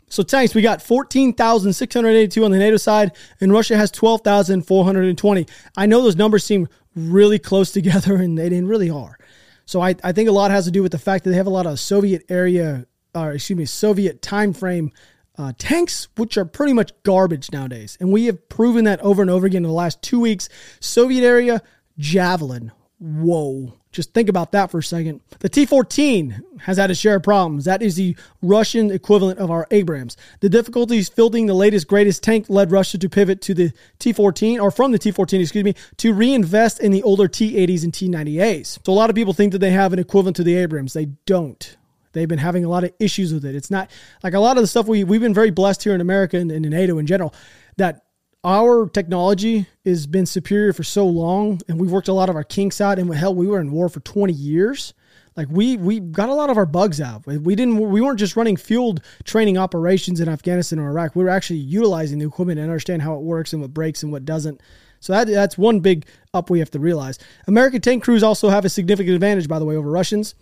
So 0.07 0.23
tanks, 0.23 0.55
we 0.55 0.63
got 0.63 0.83
14,682 0.83 2.45
on 2.45 2.53
the 2.53 2.59
NATO 2.59 2.77
side, 2.77 3.11
and 3.41 3.53
Russia 3.53 3.77
has 3.77 3.91
12,420. 3.91 5.47
I 5.77 5.87
know 5.87 6.01
those 6.01 6.15
numbers 6.15 6.45
seem 6.45 6.69
really 6.95 7.41
close 7.41 7.73
together, 7.73 8.15
and 8.15 8.39
they 8.39 8.49
didn't 8.49 8.69
really 8.69 8.89
are. 8.89 9.19
So 9.67 9.81
I, 9.81 9.95
I 10.05 10.13
think 10.13 10.29
a 10.29 10.33
lot 10.33 10.51
has 10.51 10.65
to 10.67 10.71
do 10.71 10.83
with 10.83 10.93
the 10.93 10.99
fact 10.99 11.25
that 11.25 11.31
they 11.31 11.37
have 11.37 11.47
a 11.47 11.51
lot 11.51 11.67
of 11.67 11.81
Soviet 11.81 12.25
area, 12.29 12.87
or 13.15 13.33
excuse 13.33 13.57
me, 13.57 13.65
Soviet 13.65 14.23
time 14.23 14.53
frame 14.53 14.93
uh, 15.37 15.53
tanks, 15.59 16.09
which 16.17 16.37
are 16.37 16.45
pretty 16.45 16.73
much 16.73 16.93
garbage 17.03 17.51
nowadays. 17.53 17.97
And 18.01 18.13
we 18.13 18.27
have 18.27 18.49
proven 18.49 18.85
that 18.85 19.01
over 19.01 19.23
and 19.23 19.31
over 19.31 19.47
again 19.47 19.65
in 19.65 19.69
the 19.69 19.75
last 19.75 20.03
two 20.03 20.21
weeks. 20.21 20.49
Soviet 20.81 21.25
area, 21.25 21.63
Javelin. 21.99 22.73
Whoa. 22.99 23.75
Just 23.95 24.13
think 24.13 24.29
about 24.29 24.51
that 24.53 24.73
for 24.73 24.79
a 24.79 24.83
second. 24.83 25.21
The 25.39 25.49
T 25.49 25.65
14 25.67 26.43
has 26.63 26.79
had 26.79 26.91
a 26.91 26.97
share 26.97 27.17
of 27.17 27.23
problems. 27.23 27.65
That 27.65 27.81
is 27.81 27.95
the 27.95 28.17
Russian 28.43 28.91
equivalent 28.91 29.39
of 29.39 29.53
our 29.53 29.69
Abrams. 29.71 30.17
The 30.41 30.49
difficulties 30.49 31.09
fielding 31.09 31.47
the 31.47 31.55
latest, 31.55 31.87
greatest 31.87 32.23
tank 32.23 32.47
led 32.49 32.73
Russia 32.73 32.99
to 32.99 33.09
pivot 33.09 33.41
to 33.43 33.55
the 33.55 33.73
T 34.01 34.13
14, 34.13 34.59
or 34.59 34.73
from 34.73 34.91
the 34.91 34.99
T 34.99 35.13
14, 35.13 35.41
excuse 35.41 35.65
me, 35.65 35.75
to 35.99 36.13
reinvest 36.13 36.81
in 36.81 36.91
the 36.91 37.05
older 37.05 37.29
T 37.29 37.55
80s 37.55 37.85
and 37.85 37.95
T 37.95 38.09
90As. 38.09 38.81
So 38.85 38.93
a 38.93 38.95
lot 38.95 39.11
of 39.11 39.17
people 39.17 39.33
think 39.33 39.53
that 39.53 39.61
they 39.61 39.71
have 39.71 39.93
an 39.93 40.01
equivalent 40.01 40.37
to 40.37 40.43
the 40.43 40.57
Abrams. 40.57 40.93
They 40.93 41.07
don't. 41.25 41.77
They've 42.15 42.29
been 42.29 42.39
having 42.39 42.65
a 42.65 42.69
lot 42.69 42.83
of 42.83 42.93
issues 42.99 43.33
with 43.33 43.45
it. 43.45 43.55
It's 43.55 43.71
not 43.71 43.91
like 44.25 44.35
a 44.35 44.41
lot 44.41 44.57
of 44.57 44.63
the 44.63 44.67
stuff 44.67 44.87
we, 44.89 45.05
we've 45.05 45.21
been 45.21 45.35
very 45.35 45.51
blessed 45.51 45.85
here 45.85 45.95
in 45.95 46.01
America 46.01 46.37
and, 46.37 46.51
and 46.51 46.67
in 46.67 46.73
NATO 46.73 46.99
in 46.99 47.07
general 47.07 47.33
that 47.77 48.04
our 48.45 48.89
technology 48.89 49.67
has 49.87 50.07
been 50.07 50.27
superior 50.27 50.73
for 50.73 50.85
so 50.85 51.07
long 51.07 51.61
and 51.69 51.81
we've 51.81 51.91
worked 51.91 52.09
a 52.09 52.13
lot 52.13 52.29
of 52.29 52.37
our 52.37 52.45
kinks 52.45 52.81
out 52.81 52.99
and 52.99 53.13
hell 53.15 53.35
we 53.35 53.47
were 53.47 53.61
in 53.61 53.73
war 53.73 53.89
for 53.89 54.01
20 54.01 54.33
years. 54.33 54.93
Like 55.37 55.49
we 55.51 55.77
we 55.77 55.99
got 55.99 56.29
a 56.29 56.35
lot 56.35 56.51
of 56.51 56.57
our 56.57 56.67
bugs 56.67 57.01
out. 57.01 57.27
We 57.27 57.57
didn't 57.57 57.79
we 57.79 58.01
weren't 58.01 58.19
just 58.19 58.37
running 58.37 58.57
field 58.57 59.01
training 59.25 59.59
operations 59.59 60.21
in 60.21 60.29
afghanistan 60.29 60.79
or 60.79 60.91
iraq. 60.91 61.17
We 61.17 61.25
were 61.25 61.31
actually 61.31 61.59
utilizing 61.59 62.19
the 62.19 62.27
equipment 62.27 62.61
and 62.61 62.69
understand 62.69 63.03
how 63.03 63.15
it 63.15 63.23
works 63.23 63.53
and 63.53 63.63
what 63.63 63.75
breaks 63.75 64.03
and 64.03 64.13
what 64.13 64.25
doesn't. 64.25 64.61
So 65.01 65.13
that, 65.13 65.27
that's 65.27 65.59
one 65.59 65.81
big 65.81 66.07
up 66.33 66.51
we 66.51 66.61
have 66.61 66.71
to 66.71 66.79
realize. 66.79 67.19
American 67.47 67.81
tank 67.81 68.05
crews 68.05 68.23
also 68.23 68.49
have 68.49 68.65
a 68.65 68.69
significant 68.69 69.15
advantage 69.15 69.49
by 69.49 69.59
the 69.59 69.65
way 69.65 69.77
over 69.77 69.91
russians 69.91 70.35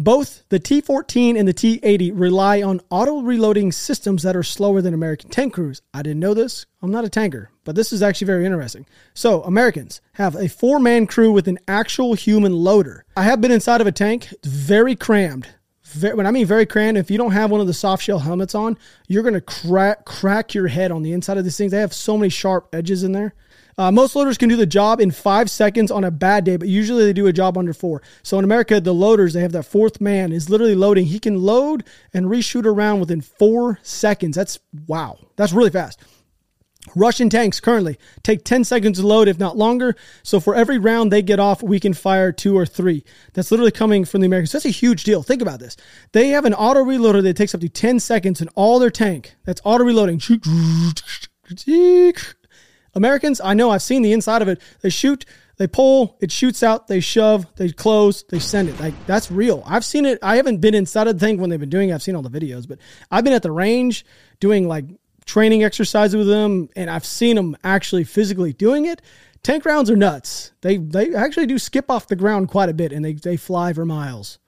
both 0.00 0.48
the 0.48 0.58
T 0.58 0.80
14 0.80 1.36
and 1.36 1.46
the 1.46 1.52
T 1.52 1.78
80 1.82 2.12
rely 2.12 2.62
on 2.62 2.80
auto 2.88 3.20
reloading 3.20 3.70
systems 3.70 4.22
that 4.22 4.34
are 4.34 4.42
slower 4.42 4.80
than 4.80 4.94
American 4.94 5.28
tank 5.28 5.52
crews. 5.52 5.82
I 5.92 6.00
didn't 6.02 6.20
know 6.20 6.32
this. 6.32 6.64
I'm 6.80 6.90
not 6.90 7.04
a 7.04 7.10
tanker, 7.10 7.50
but 7.64 7.76
this 7.76 7.92
is 7.92 8.02
actually 8.02 8.28
very 8.28 8.46
interesting. 8.46 8.86
So, 9.12 9.42
Americans 9.42 10.00
have 10.14 10.34
a 10.34 10.48
four 10.48 10.80
man 10.80 11.06
crew 11.06 11.30
with 11.32 11.48
an 11.48 11.58
actual 11.68 12.14
human 12.14 12.54
loader. 12.54 13.04
I 13.14 13.24
have 13.24 13.42
been 13.42 13.50
inside 13.50 13.82
of 13.82 13.86
a 13.86 13.92
tank, 13.92 14.32
very 14.42 14.96
crammed. 14.96 15.48
Very, 15.84 16.14
when 16.14 16.26
I 16.26 16.30
mean 16.30 16.46
very 16.46 16.64
crammed, 16.64 16.96
if 16.96 17.10
you 17.10 17.18
don't 17.18 17.32
have 17.32 17.50
one 17.50 17.60
of 17.60 17.66
the 17.66 17.74
soft 17.74 18.02
shell 18.02 18.20
helmets 18.20 18.54
on, 18.54 18.78
you're 19.06 19.24
going 19.24 19.34
to 19.34 19.40
crack, 19.42 20.06
crack 20.06 20.54
your 20.54 20.68
head 20.68 20.92
on 20.92 21.02
the 21.02 21.12
inside 21.12 21.36
of 21.36 21.44
these 21.44 21.58
things. 21.58 21.72
They 21.72 21.80
have 21.80 21.92
so 21.92 22.16
many 22.16 22.30
sharp 22.30 22.68
edges 22.72 23.02
in 23.02 23.12
there. 23.12 23.34
Uh, 23.80 23.90
most 23.90 24.14
loaders 24.14 24.36
can 24.36 24.50
do 24.50 24.56
the 24.56 24.66
job 24.66 25.00
in 25.00 25.10
five 25.10 25.48
seconds 25.48 25.90
on 25.90 26.04
a 26.04 26.10
bad 26.10 26.44
day, 26.44 26.58
but 26.58 26.68
usually 26.68 27.02
they 27.02 27.14
do 27.14 27.28
a 27.28 27.32
job 27.32 27.56
under 27.56 27.72
four. 27.72 28.02
So 28.22 28.38
in 28.38 28.44
America, 28.44 28.78
the 28.78 28.92
loaders, 28.92 29.32
they 29.32 29.40
have 29.40 29.52
that 29.52 29.62
fourth 29.62 30.02
man 30.02 30.32
is 30.32 30.50
literally 30.50 30.74
loading. 30.74 31.06
He 31.06 31.18
can 31.18 31.40
load 31.40 31.84
and 32.12 32.26
reshoot 32.26 32.66
around 32.66 33.00
within 33.00 33.22
four 33.22 33.78
seconds. 33.82 34.36
That's 34.36 34.58
wow. 34.86 35.18
That's 35.36 35.54
really 35.54 35.70
fast. 35.70 35.98
Russian 36.94 37.30
tanks 37.30 37.58
currently 37.58 37.98
take 38.22 38.44
10 38.44 38.64
seconds 38.64 39.00
to 39.00 39.06
load, 39.06 39.28
if 39.28 39.38
not 39.38 39.56
longer. 39.56 39.96
So 40.22 40.40
for 40.40 40.54
every 40.54 40.76
round 40.76 41.10
they 41.10 41.22
get 41.22 41.40
off, 41.40 41.62
we 41.62 41.80
can 41.80 41.94
fire 41.94 42.32
two 42.32 42.58
or 42.58 42.66
three. 42.66 43.02
That's 43.32 43.50
literally 43.50 43.72
coming 43.72 44.04
from 44.04 44.20
the 44.20 44.26
Americans. 44.26 44.52
That's 44.52 44.66
a 44.66 44.68
huge 44.68 45.04
deal. 45.04 45.22
Think 45.22 45.40
about 45.40 45.58
this. 45.58 45.78
They 46.12 46.28
have 46.28 46.44
an 46.44 46.52
auto 46.52 46.84
reloader 46.84 47.22
that 47.22 47.34
takes 47.34 47.54
up 47.54 47.62
to 47.62 47.68
10 47.70 47.98
seconds 47.98 48.42
in 48.42 48.48
all 48.48 48.78
their 48.78 48.90
tank. 48.90 49.36
That's 49.46 49.62
auto 49.64 49.84
reloading. 49.84 50.20
Americans, 52.94 53.40
I 53.42 53.54
know 53.54 53.70
I've 53.70 53.82
seen 53.82 54.02
the 54.02 54.12
inside 54.12 54.42
of 54.42 54.48
it. 54.48 54.60
They 54.80 54.90
shoot, 54.90 55.24
they 55.56 55.66
pull, 55.66 56.16
it 56.20 56.32
shoots 56.32 56.62
out, 56.62 56.88
they 56.88 57.00
shove, 57.00 57.46
they 57.56 57.70
close, 57.70 58.22
they 58.24 58.38
send 58.38 58.68
it. 58.68 58.80
Like 58.80 58.94
that's 59.06 59.30
real. 59.30 59.62
I've 59.66 59.84
seen 59.84 60.06
it. 60.06 60.18
I 60.22 60.36
haven't 60.36 60.58
been 60.58 60.74
inside 60.74 61.06
of 61.06 61.18
the 61.18 61.26
thing 61.26 61.38
when 61.38 61.50
they've 61.50 61.60
been 61.60 61.68
doing 61.68 61.90
it. 61.90 61.94
I've 61.94 62.02
seen 62.02 62.16
all 62.16 62.22
the 62.22 62.30
videos, 62.30 62.66
but 62.66 62.78
I've 63.10 63.24
been 63.24 63.32
at 63.32 63.42
the 63.42 63.52
range 63.52 64.06
doing 64.40 64.66
like 64.66 64.86
training 65.26 65.62
exercises 65.62 66.16
with 66.16 66.26
them 66.26 66.68
and 66.76 66.88
I've 66.90 67.04
seen 67.04 67.36
them 67.36 67.56
actually 67.62 68.04
physically 68.04 68.52
doing 68.52 68.86
it. 68.86 69.02
Tank 69.42 69.64
rounds 69.64 69.90
are 69.90 69.96
nuts. 69.96 70.52
They 70.60 70.76
they 70.76 71.14
actually 71.14 71.46
do 71.46 71.58
skip 71.58 71.90
off 71.90 72.08
the 72.08 72.16
ground 72.16 72.48
quite 72.48 72.68
a 72.68 72.74
bit 72.74 72.92
and 72.92 73.04
they, 73.04 73.12
they 73.12 73.36
fly 73.36 73.72
for 73.72 73.84
miles. 73.84 74.38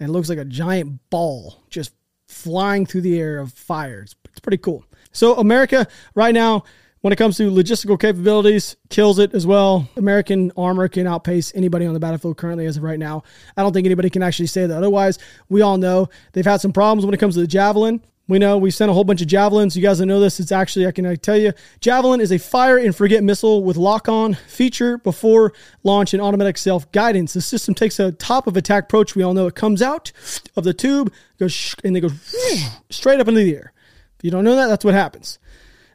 And 0.00 0.10
it 0.10 0.12
looks 0.12 0.28
like 0.28 0.38
a 0.38 0.44
giant 0.44 1.00
ball 1.10 1.62
just 1.70 1.92
flying 2.26 2.84
through 2.86 3.00
the 3.00 3.18
air 3.18 3.38
of 3.38 3.52
fire. 3.52 4.00
It's, 4.00 4.14
it's 4.24 4.40
pretty 4.40 4.58
cool. 4.58 4.84
So 5.12 5.36
America 5.36 5.86
right 6.14 6.34
now 6.34 6.64
when 7.00 7.12
it 7.12 7.16
comes 7.16 7.36
to 7.36 7.50
logistical 7.50 7.98
capabilities, 7.98 8.76
kills 8.88 9.18
it 9.18 9.34
as 9.34 9.46
well. 9.46 9.88
American 9.96 10.52
armor 10.56 10.88
can 10.88 11.06
outpace 11.06 11.52
anybody 11.54 11.86
on 11.86 11.94
the 11.94 12.00
battlefield 12.00 12.36
currently 12.36 12.66
as 12.66 12.76
of 12.76 12.82
right 12.82 12.98
now. 12.98 13.22
I 13.56 13.62
don't 13.62 13.72
think 13.72 13.86
anybody 13.86 14.10
can 14.10 14.22
actually 14.22 14.46
say 14.46 14.66
that 14.66 14.76
otherwise. 14.76 15.18
We 15.48 15.62
all 15.62 15.78
know 15.78 16.08
they've 16.32 16.44
had 16.44 16.60
some 16.60 16.72
problems 16.72 17.04
when 17.04 17.14
it 17.14 17.18
comes 17.18 17.34
to 17.34 17.40
the 17.40 17.46
Javelin. 17.46 18.02
We 18.28 18.38
know 18.38 18.58
we 18.58 18.70
sent 18.70 18.90
a 18.90 18.94
whole 18.94 19.04
bunch 19.04 19.22
of 19.22 19.26
javelins. 19.26 19.74
You 19.74 19.82
guys 19.82 20.00
know 20.00 20.20
this. 20.20 20.38
It's 20.38 20.52
actually, 20.52 20.86
I 20.86 20.92
can 20.92 21.16
tell 21.16 21.38
you, 21.38 21.54
Javelin 21.80 22.20
is 22.20 22.30
a 22.30 22.38
fire 22.38 22.76
and 22.76 22.94
forget 22.94 23.24
missile 23.24 23.64
with 23.64 23.78
lock 23.78 24.06
on 24.06 24.34
feature 24.34 24.98
before 24.98 25.54
launch 25.82 26.12
and 26.12 26.20
automatic 26.20 26.58
self 26.58 26.92
guidance. 26.92 27.32
The 27.32 27.40
system 27.40 27.74
takes 27.74 27.98
a 27.98 28.12
top 28.12 28.46
of 28.46 28.54
attack 28.54 28.84
approach. 28.84 29.16
We 29.16 29.22
all 29.22 29.32
know 29.32 29.46
it 29.46 29.54
comes 29.54 29.80
out 29.80 30.12
of 30.56 30.64
the 30.64 30.74
tube, 30.74 31.10
goes 31.38 31.74
and 31.82 31.96
they 31.96 32.00
go 32.00 32.10
straight 32.90 33.18
up 33.18 33.28
into 33.28 33.40
the 33.40 33.56
air. 33.56 33.72
If 34.18 34.24
you 34.24 34.30
don't 34.30 34.44
know 34.44 34.56
that, 34.56 34.66
that's 34.66 34.84
what 34.84 34.92
happens. 34.92 35.38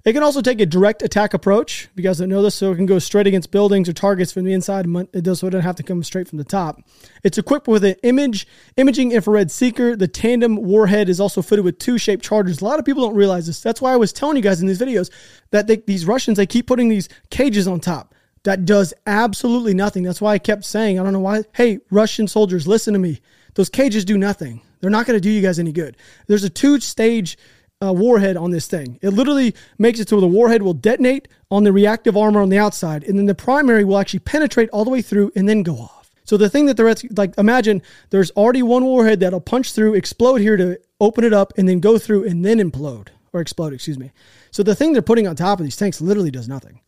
It 0.05 0.11
can 0.11 0.23
also 0.23 0.41
take 0.41 0.59
a 0.59 0.65
direct 0.65 1.01
attack 1.01 1.33
approach. 1.33 1.85
If 1.85 1.91
you 1.95 2.03
guys 2.03 2.17
don't 2.17 2.27
know 2.27 2.41
this, 2.41 2.55
so 2.55 2.73
it 2.73 2.75
can 2.75 2.85
go 2.85 2.99
straight 2.99 3.25
against 3.25 3.51
buildings 3.51 3.87
or 3.87 3.93
targets 3.93 4.33
from 4.33 4.43
the 4.43 4.51
inside. 4.51 4.85
It 5.13 5.23
does 5.23 5.39
so 5.39 5.47
it 5.47 5.51
doesn't 5.51 5.63
have 5.63 5.77
to 5.77 5.83
come 5.83 6.03
straight 6.03 6.27
from 6.27 6.39
the 6.39 6.43
top. 6.43 6.81
It's 7.23 7.37
equipped 7.37 7.69
with 7.69 7.85
an 7.85 7.95
image 8.03 8.45
imaging 8.75 9.13
infrared 9.13 9.49
seeker. 9.49 9.95
The 9.95 10.09
tandem 10.09 10.57
warhead 10.57 11.07
is 11.07 11.21
also 11.21 11.41
fitted 11.41 11.63
with 11.63 11.79
two 11.79 11.97
shaped 11.97 12.23
charges. 12.23 12.59
A 12.59 12.65
lot 12.65 12.79
of 12.79 12.85
people 12.85 13.03
don't 13.03 13.15
realize 13.15 13.47
this. 13.47 13.61
That's 13.61 13.81
why 13.81 13.93
I 13.93 13.97
was 13.97 14.11
telling 14.11 14.35
you 14.35 14.43
guys 14.43 14.59
in 14.59 14.67
these 14.67 14.79
videos 14.79 15.09
that 15.51 15.67
they, 15.67 15.77
these 15.77 16.05
Russians 16.05 16.35
they 16.35 16.47
keep 16.47 16.67
putting 16.67 16.89
these 16.89 17.07
cages 17.29 17.65
on 17.65 17.79
top. 17.79 18.13
That 18.43 18.65
does 18.65 18.93
absolutely 19.07 19.73
nothing. 19.73 20.03
That's 20.03 20.19
why 20.19 20.33
I 20.33 20.37
kept 20.37 20.65
saying, 20.65 20.99
I 20.99 21.03
don't 21.03 21.13
know 21.13 21.19
why. 21.19 21.43
Hey, 21.53 21.79
Russian 21.89 22.27
soldiers, 22.27 22.67
listen 22.67 22.91
to 22.91 22.99
me. 22.99 23.21
Those 23.53 23.69
cages 23.69 24.03
do 24.03 24.17
nothing. 24.17 24.61
They're 24.81 24.89
not 24.89 25.05
going 25.05 25.15
to 25.15 25.21
do 25.21 25.29
you 25.29 25.41
guys 25.41 25.59
any 25.59 25.71
good. 25.71 25.95
There's 26.27 26.43
a 26.43 26.49
two 26.49 26.81
stage 26.81 27.37
uh, 27.83 27.91
warhead 27.91 28.37
on 28.37 28.51
this 28.51 28.67
thing. 28.67 28.99
It 29.01 29.09
literally 29.09 29.55
makes 29.77 29.99
it 29.99 30.09
so 30.09 30.19
the 30.19 30.27
warhead 30.27 30.61
will 30.61 30.73
detonate 30.73 31.27
on 31.51 31.63
the 31.63 31.73
reactive 31.73 32.15
armor 32.15 32.41
on 32.41 32.49
the 32.49 32.57
outside, 32.57 33.03
and 33.03 33.17
then 33.17 33.25
the 33.25 33.35
primary 33.35 33.83
will 33.83 33.97
actually 33.97 34.19
penetrate 34.19 34.69
all 34.69 34.85
the 34.85 34.91
way 34.91 35.01
through 35.01 35.31
and 35.35 35.47
then 35.47 35.63
go 35.63 35.75
off. 35.77 36.11
So 36.23 36.37
the 36.37 36.49
thing 36.49 36.67
that 36.67 36.77
the 36.77 37.09
like, 37.17 37.37
imagine 37.37 37.81
there's 38.09 38.31
already 38.31 38.63
one 38.63 38.85
warhead 38.85 39.19
that'll 39.19 39.41
punch 39.41 39.73
through, 39.73 39.95
explode 39.95 40.37
here 40.37 40.55
to 40.55 40.79
open 41.01 41.23
it 41.23 41.33
up, 41.33 41.53
and 41.57 41.67
then 41.67 41.79
go 41.79 41.97
through 41.97 42.25
and 42.27 42.45
then 42.45 42.59
implode 42.59 43.09
or 43.33 43.41
explode. 43.41 43.73
Excuse 43.73 43.99
me. 43.99 44.11
So 44.51 44.63
the 44.63 44.75
thing 44.75 44.93
they're 44.93 45.01
putting 45.01 45.27
on 45.27 45.35
top 45.35 45.59
of 45.59 45.65
these 45.65 45.75
tanks 45.75 45.99
literally 45.99 46.31
does 46.31 46.47
nothing 46.47 46.79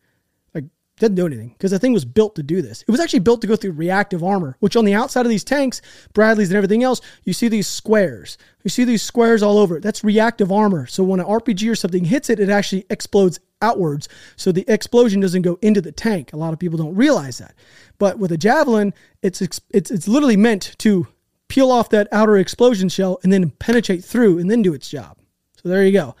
doesn't 0.98 1.14
do 1.14 1.26
anything 1.26 1.50
because 1.50 1.70
the 1.70 1.78
thing 1.78 1.92
was 1.92 2.04
built 2.04 2.34
to 2.36 2.42
do 2.42 2.62
this. 2.62 2.82
It 2.82 2.90
was 2.90 3.00
actually 3.00 3.20
built 3.20 3.42
to 3.42 3.46
go 3.46 3.56
through 3.56 3.72
reactive 3.72 4.24
armor, 4.24 4.56
which 4.60 4.76
on 4.76 4.84
the 4.84 4.94
outside 4.94 5.26
of 5.26 5.30
these 5.30 5.44
tanks, 5.44 5.82
Bradleys 6.14 6.48
and 6.48 6.56
everything 6.56 6.82
else, 6.82 7.00
you 7.24 7.32
see 7.32 7.48
these 7.48 7.66
squares. 7.66 8.38
You 8.64 8.70
see 8.70 8.84
these 8.84 9.02
squares 9.02 9.42
all 9.42 9.58
over. 9.58 9.78
That's 9.78 10.02
reactive 10.02 10.50
armor. 10.50 10.86
So 10.86 11.04
when 11.04 11.20
an 11.20 11.26
RPG 11.26 11.70
or 11.70 11.74
something 11.74 12.04
hits 12.04 12.30
it, 12.30 12.40
it 12.40 12.48
actually 12.48 12.86
explodes 12.88 13.40
outwards. 13.60 14.08
So 14.36 14.52
the 14.52 14.64
explosion 14.68 15.20
doesn't 15.20 15.42
go 15.42 15.58
into 15.60 15.82
the 15.82 15.92
tank. 15.92 16.32
A 16.32 16.36
lot 16.36 16.52
of 16.52 16.58
people 16.58 16.78
don't 16.78 16.94
realize 16.94 17.38
that. 17.38 17.54
But 17.98 18.18
with 18.18 18.32
a 18.32 18.38
javelin, 18.38 18.94
it's 19.22 19.42
it's 19.42 19.60
it's 19.70 20.08
literally 20.08 20.36
meant 20.36 20.74
to 20.78 21.06
peel 21.48 21.70
off 21.70 21.90
that 21.90 22.08
outer 22.10 22.36
explosion 22.38 22.88
shell 22.88 23.18
and 23.22 23.32
then 23.32 23.50
penetrate 23.50 24.04
through 24.04 24.38
and 24.38 24.50
then 24.50 24.62
do 24.62 24.74
its 24.74 24.88
job. 24.88 25.18
So 25.62 25.68
there 25.68 25.84
you 25.84 25.92
go. 25.92 26.14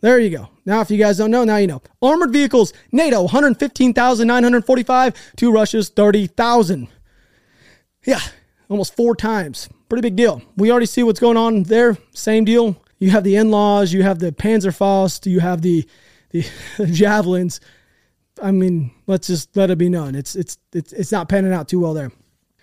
There 0.00 0.18
you 0.18 0.30
go. 0.30 0.48
Now, 0.64 0.80
if 0.80 0.90
you 0.90 0.98
guys 0.98 1.18
don't 1.18 1.30
know, 1.30 1.44
now 1.44 1.56
you 1.56 1.66
know. 1.66 1.82
Armored 2.00 2.32
vehicles, 2.32 2.72
NATO 2.92 3.22
115,945 3.22 5.14
to 5.36 5.52
Russia's 5.52 5.88
30,000. 5.88 6.88
Yeah, 8.04 8.20
almost 8.68 8.94
four 8.94 9.16
times. 9.16 9.68
Pretty 9.88 10.02
big 10.02 10.16
deal. 10.16 10.42
We 10.56 10.70
already 10.70 10.86
see 10.86 11.02
what's 11.02 11.20
going 11.20 11.36
on 11.36 11.64
there. 11.64 11.96
Same 12.12 12.44
deal. 12.44 12.76
You 12.98 13.10
have 13.10 13.24
the 13.24 13.34
NLAWs, 13.34 13.92
you 13.92 14.02
have 14.02 14.18
the 14.18 14.32
Panzerfaust, 14.32 15.30
you 15.30 15.40
have 15.40 15.62
the 15.62 15.86
the 16.30 16.86
javelins. 16.86 17.60
I 18.42 18.50
mean, 18.50 18.92
let's 19.06 19.26
just 19.26 19.56
let 19.56 19.70
it 19.70 19.78
be 19.78 19.88
known. 19.88 20.14
It's 20.14 20.36
it's 20.36 20.58
it's 20.72 20.92
it's 20.92 21.12
not 21.12 21.28
panning 21.28 21.52
out 21.52 21.68
too 21.68 21.80
well 21.80 21.94
there. 21.94 22.12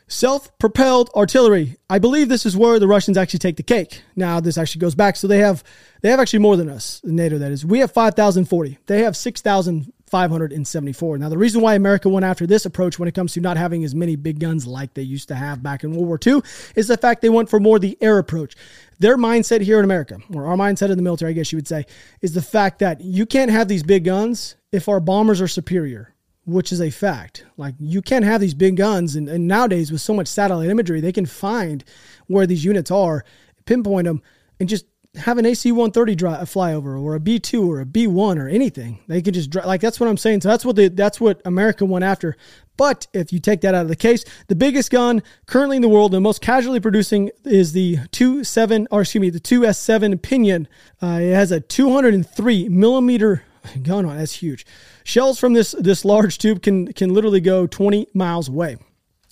Self 0.07 0.55
propelled 0.59 1.09
artillery. 1.15 1.77
I 1.89 1.97
believe 1.97 2.29
this 2.29 2.45
is 2.45 2.55
where 2.55 2.77
the 2.77 2.87
Russians 2.87 3.17
actually 3.17 3.39
take 3.39 3.57
the 3.57 3.63
cake. 3.63 4.03
Now, 4.15 4.39
this 4.39 4.55
actually 4.55 4.81
goes 4.81 4.93
back. 4.93 5.15
So 5.15 5.27
they 5.27 5.39
have 5.39 5.63
they 6.01 6.11
have 6.11 6.19
actually 6.19 6.37
more 6.39 6.57
than 6.57 6.69
us, 6.69 7.01
NATO 7.03 7.39
that 7.39 7.51
is. 7.51 7.65
We 7.65 7.79
have 7.79 7.91
5,040. 7.91 8.77
They 8.85 9.01
have 9.01 9.17
6,574. 9.17 11.17
Now, 11.17 11.29
the 11.29 11.39
reason 11.39 11.61
why 11.61 11.73
America 11.73 12.07
went 12.07 12.23
after 12.23 12.45
this 12.45 12.67
approach 12.67 12.99
when 12.99 13.09
it 13.09 13.15
comes 13.15 13.33
to 13.33 13.41
not 13.41 13.57
having 13.57 13.83
as 13.83 13.95
many 13.95 14.15
big 14.15 14.39
guns 14.39 14.67
like 14.67 14.93
they 14.93 15.01
used 15.01 15.29
to 15.29 15.35
have 15.35 15.63
back 15.63 15.83
in 15.83 15.95
World 15.95 16.07
War 16.07 16.19
II 16.23 16.43
is 16.75 16.87
the 16.87 16.97
fact 16.97 17.23
they 17.23 17.29
went 17.29 17.49
for 17.49 17.59
more 17.59 17.79
the 17.79 17.97
air 17.99 18.19
approach. 18.19 18.55
Their 18.99 19.17
mindset 19.17 19.61
here 19.61 19.79
in 19.79 19.85
America, 19.85 20.19
or 20.31 20.45
our 20.45 20.55
mindset 20.55 20.91
in 20.91 20.97
the 20.97 21.03
military, 21.03 21.31
I 21.31 21.33
guess 21.33 21.51
you 21.51 21.57
would 21.57 21.67
say, 21.67 21.87
is 22.21 22.35
the 22.35 22.43
fact 22.43 22.77
that 22.79 23.01
you 23.01 23.25
can't 23.25 23.49
have 23.49 23.67
these 23.67 23.81
big 23.81 24.03
guns 24.03 24.55
if 24.71 24.87
our 24.87 24.99
bombers 24.99 25.41
are 25.41 25.47
superior 25.47 26.14
which 26.45 26.71
is 26.71 26.79
a 26.79 26.89
fact. 26.89 27.45
Like 27.57 27.75
you 27.79 28.01
can't 28.01 28.25
have 28.25 28.41
these 28.41 28.53
big 28.53 28.77
guns, 28.77 29.15
and, 29.15 29.27
and, 29.27 29.47
nowadays 29.47 29.91
with 29.91 30.01
so 30.01 30.13
much 30.13 30.27
satellite 30.27 30.69
imagery, 30.69 31.01
they 31.01 31.11
can 31.11 31.25
find 31.25 31.83
where 32.27 32.47
these 32.47 32.63
units 32.63 32.91
are, 32.91 33.25
pinpoint 33.65 34.05
them, 34.05 34.21
and 34.59 34.69
just 34.69 34.85
have 35.17 35.37
an 35.37 35.45
AC-130 35.45 36.17
drive, 36.17 36.49
fly 36.49 36.73
over, 36.73 36.97
or 36.97 37.15
a 37.15 37.19
B2 37.19 37.67
or 37.67 37.79
a 37.79 37.85
B1 37.85 38.37
or 38.37 38.47
anything. 38.47 38.99
They 39.07 39.21
can 39.21 39.33
just 39.33 39.53
like 39.55 39.81
that's 39.81 39.99
what 39.99 40.09
I'm 40.09 40.17
saying. 40.17 40.41
So 40.41 40.49
that's 40.49 40.65
what 40.65 40.75
the 40.75 40.89
that's 40.89 41.19
what 41.19 41.41
America 41.45 41.85
went 41.85 42.05
after. 42.05 42.35
But 42.77 43.07
if 43.13 43.31
you 43.31 43.39
take 43.39 43.61
that 43.61 43.73
out 43.73 43.83
of 43.83 43.87
the 43.87 43.95
case, 43.95 44.25
the 44.47 44.55
biggest 44.55 44.91
gun 44.91 45.23
currently 45.45 45.77
in 45.77 45.81
the 45.81 45.89
world, 45.89 46.11
the 46.11 46.19
most 46.19 46.41
casually 46.41 46.81
producing, 46.81 47.31
is 47.45 47.71
the 47.71 47.99
27 48.11 48.87
or 48.91 49.01
excuse 49.01 49.21
me, 49.21 49.29
the 49.29 49.39
2S7 49.39 50.21
Pinion. 50.21 50.67
Uh, 51.01 51.19
it 51.21 51.33
has 51.33 51.51
a 51.51 51.61
203 51.61 52.69
millimeter 52.69 53.43
gun 53.83 54.05
on. 54.05 54.17
That's 54.17 54.33
huge. 54.33 54.65
Shells 55.03 55.39
from 55.39 55.53
this 55.53 55.75
this 55.79 56.05
large 56.05 56.37
tube 56.37 56.61
can 56.61 56.91
can 56.93 57.13
literally 57.13 57.41
go 57.41 57.67
20 57.67 58.07
miles 58.13 58.49
away. 58.49 58.77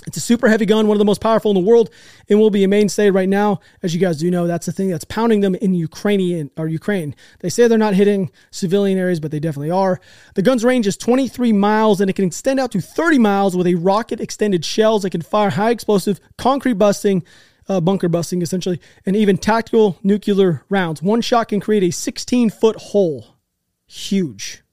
It's 0.06 0.18
a 0.18 0.22
super 0.22 0.50
heavy 0.50 0.66
gun, 0.66 0.88
one 0.88 0.96
of 0.96 1.00
the 1.00 1.06
most 1.06 1.22
powerful 1.22 1.52
in 1.52 1.56
the 1.56 1.62
world, 1.62 1.90
and 2.30 2.40
will 2.40 2.50
be 2.50 2.64
a 2.64 2.68
mainstay 2.68 3.10
right 3.10 3.30
now. 3.30 3.60
As 3.82 3.94
you 3.94 4.02
guys 4.02 4.18
do 4.18 4.30
know, 4.30 4.48
that's 4.48 4.66
the 4.66 4.72
thing 4.72 4.90
that's 4.90 5.06
pounding 5.06 5.42
them 5.42 5.56
in 5.56 5.74
Ukrainian 5.74 6.52
or 6.58 6.68
Ukraine. 6.68 7.16
They 7.40 7.50
say 7.50 7.68
they're 7.68 7.78
not 7.78 7.94
hitting 7.94 8.32
civilian 8.52 8.98
areas, 8.98 9.20
but 9.20 9.32
they 9.32 9.40
definitely 9.40 9.72
are. 9.72 10.02
The 10.36 10.42
gun's 10.42 10.66
range 10.66 10.88
is 10.88 10.98
23 10.98 11.54
miles, 11.54 12.02
and 12.02 12.10
it 12.10 12.14
can 12.14 12.26
extend 12.26 12.60
out 12.60 12.72
to 12.72 12.82
30 12.82 13.20
miles 13.20 13.56
with 13.56 13.68
a 13.68 13.76
rocket 13.76 14.20
extended 14.20 14.66
shells. 14.66 15.04
that 15.04 15.12
can 15.12 15.22
fire 15.22 15.52
high 15.52 15.72
explosive, 15.72 16.20
concrete 16.38 16.74
busting, 16.74 17.24
uh, 17.68 17.80
bunker 17.80 18.10
busting 18.10 18.42
essentially, 18.42 18.80
and 19.06 19.16
even 19.16 19.38
tactical 19.38 19.98
nuclear 20.04 20.64
rounds. 20.70 21.02
One 21.02 21.22
shot 21.22 21.48
can 21.48 21.60
create 21.60 21.84
a 21.84 21.92
16 21.92 22.50
foot 22.50 22.76
hole. 22.76 23.33
Huge. 23.94 24.64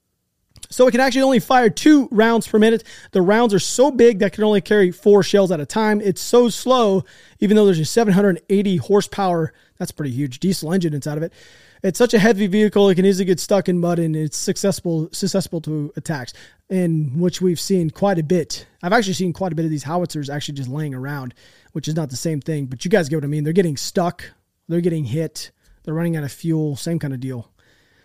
So 0.71 0.87
it 0.87 0.93
can 0.93 1.01
actually 1.01 1.23
only 1.23 1.41
fire 1.41 1.69
two 1.69 2.09
rounds 2.11 2.49
per 2.49 2.59
minute. 2.59 2.85
The 3.11 3.21
rounds 3.21 3.53
are 3.53 3.59
so 3.59 3.91
big 3.91 4.21
that 4.21 4.33
can 4.33 4.45
only 4.45 4.63
carry 4.63 4.91
four 4.91 5.23
shells 5.23 5.51
at 5.51 5.61
a 5.61 5.67
time. 5.67 6.01
It's 6.01 6.23
so 6.23 6.49
slow, 6.49 7.05
even 7.39 7.55
though 7.55 7.67
there's 7.67 7.79
a 7.79 7.85
780 7.85 8.77
horsepower, 8.79 9.53
that's 9.77 9.91
pretty 9.91 10.13
huge 10.13 10.41
diesel 10.41 10.73
engine 10.73 10.95
inside 10.95 11.19
of 11.19 11.23
it. 11.23 11.35
It's 11.83 11.99
such 11.99 12.15
a 12.15 12.19
heavy 12.19 12.47
vehicle, 12.47 12.89
it 12.89 12.95
can 12.95 13.05
easily 13.05 13.27
get 13.27 13.41
stuck 13.41 13.69
in 13.69 13.79
mud 13.79 13.99
and 13.99 14.17
it's 14.17 14.39
successful 14.39 15.11
susceptible 15.13 15.61
to 15.63 15.93
attacks, 15.97 16.33
in 16.71 17.19
which 17.19 17.43
we've 17.43 17.61
seen 17.61 17.91
quite 17.91 18.19
a 18.19 18.23
bit. 18.23 18.67
I've 18.83 18.95
actually 18.95 19.15
seen 19.15 19.35
quite 19.35 19.53
a 19.53 19.55
bit 19.55 19.67
of 19.67 19.71
these 19.71 19.85
howitzers 19.85 20.31
actually 20.31 20.55
just 20.55 20.71
laying 20.71 20.95
around, 20.95 21.35
which 21.73 21.89
is 21.89 21.95
not 21.95 22.09
the 22.09 22.17
same 22.17 22.41
thing, 22.41 22.67
but 22.67 22.87
you 22.87 22.91
guys 22.91 23.11
get 23.11 23.17
what 23.17 23.25
I 23.25 23.29
mean. 23.29 23.45
They're 23.45 23.53
getting 23.53 23.77
stuck, 23.77 24.31
they're 24.67 24.81
getting 24.81 25.05
hit, 25.05 25.51
they're 25.83 25.95
running 25.95 26.17
out 26.17 26.25
of 26.25 26.33
fuel, 26.33 26.75
same 26.77 26.99
kind 26.99 27.13
of 27.13 27.21
deal. 27.21 27.51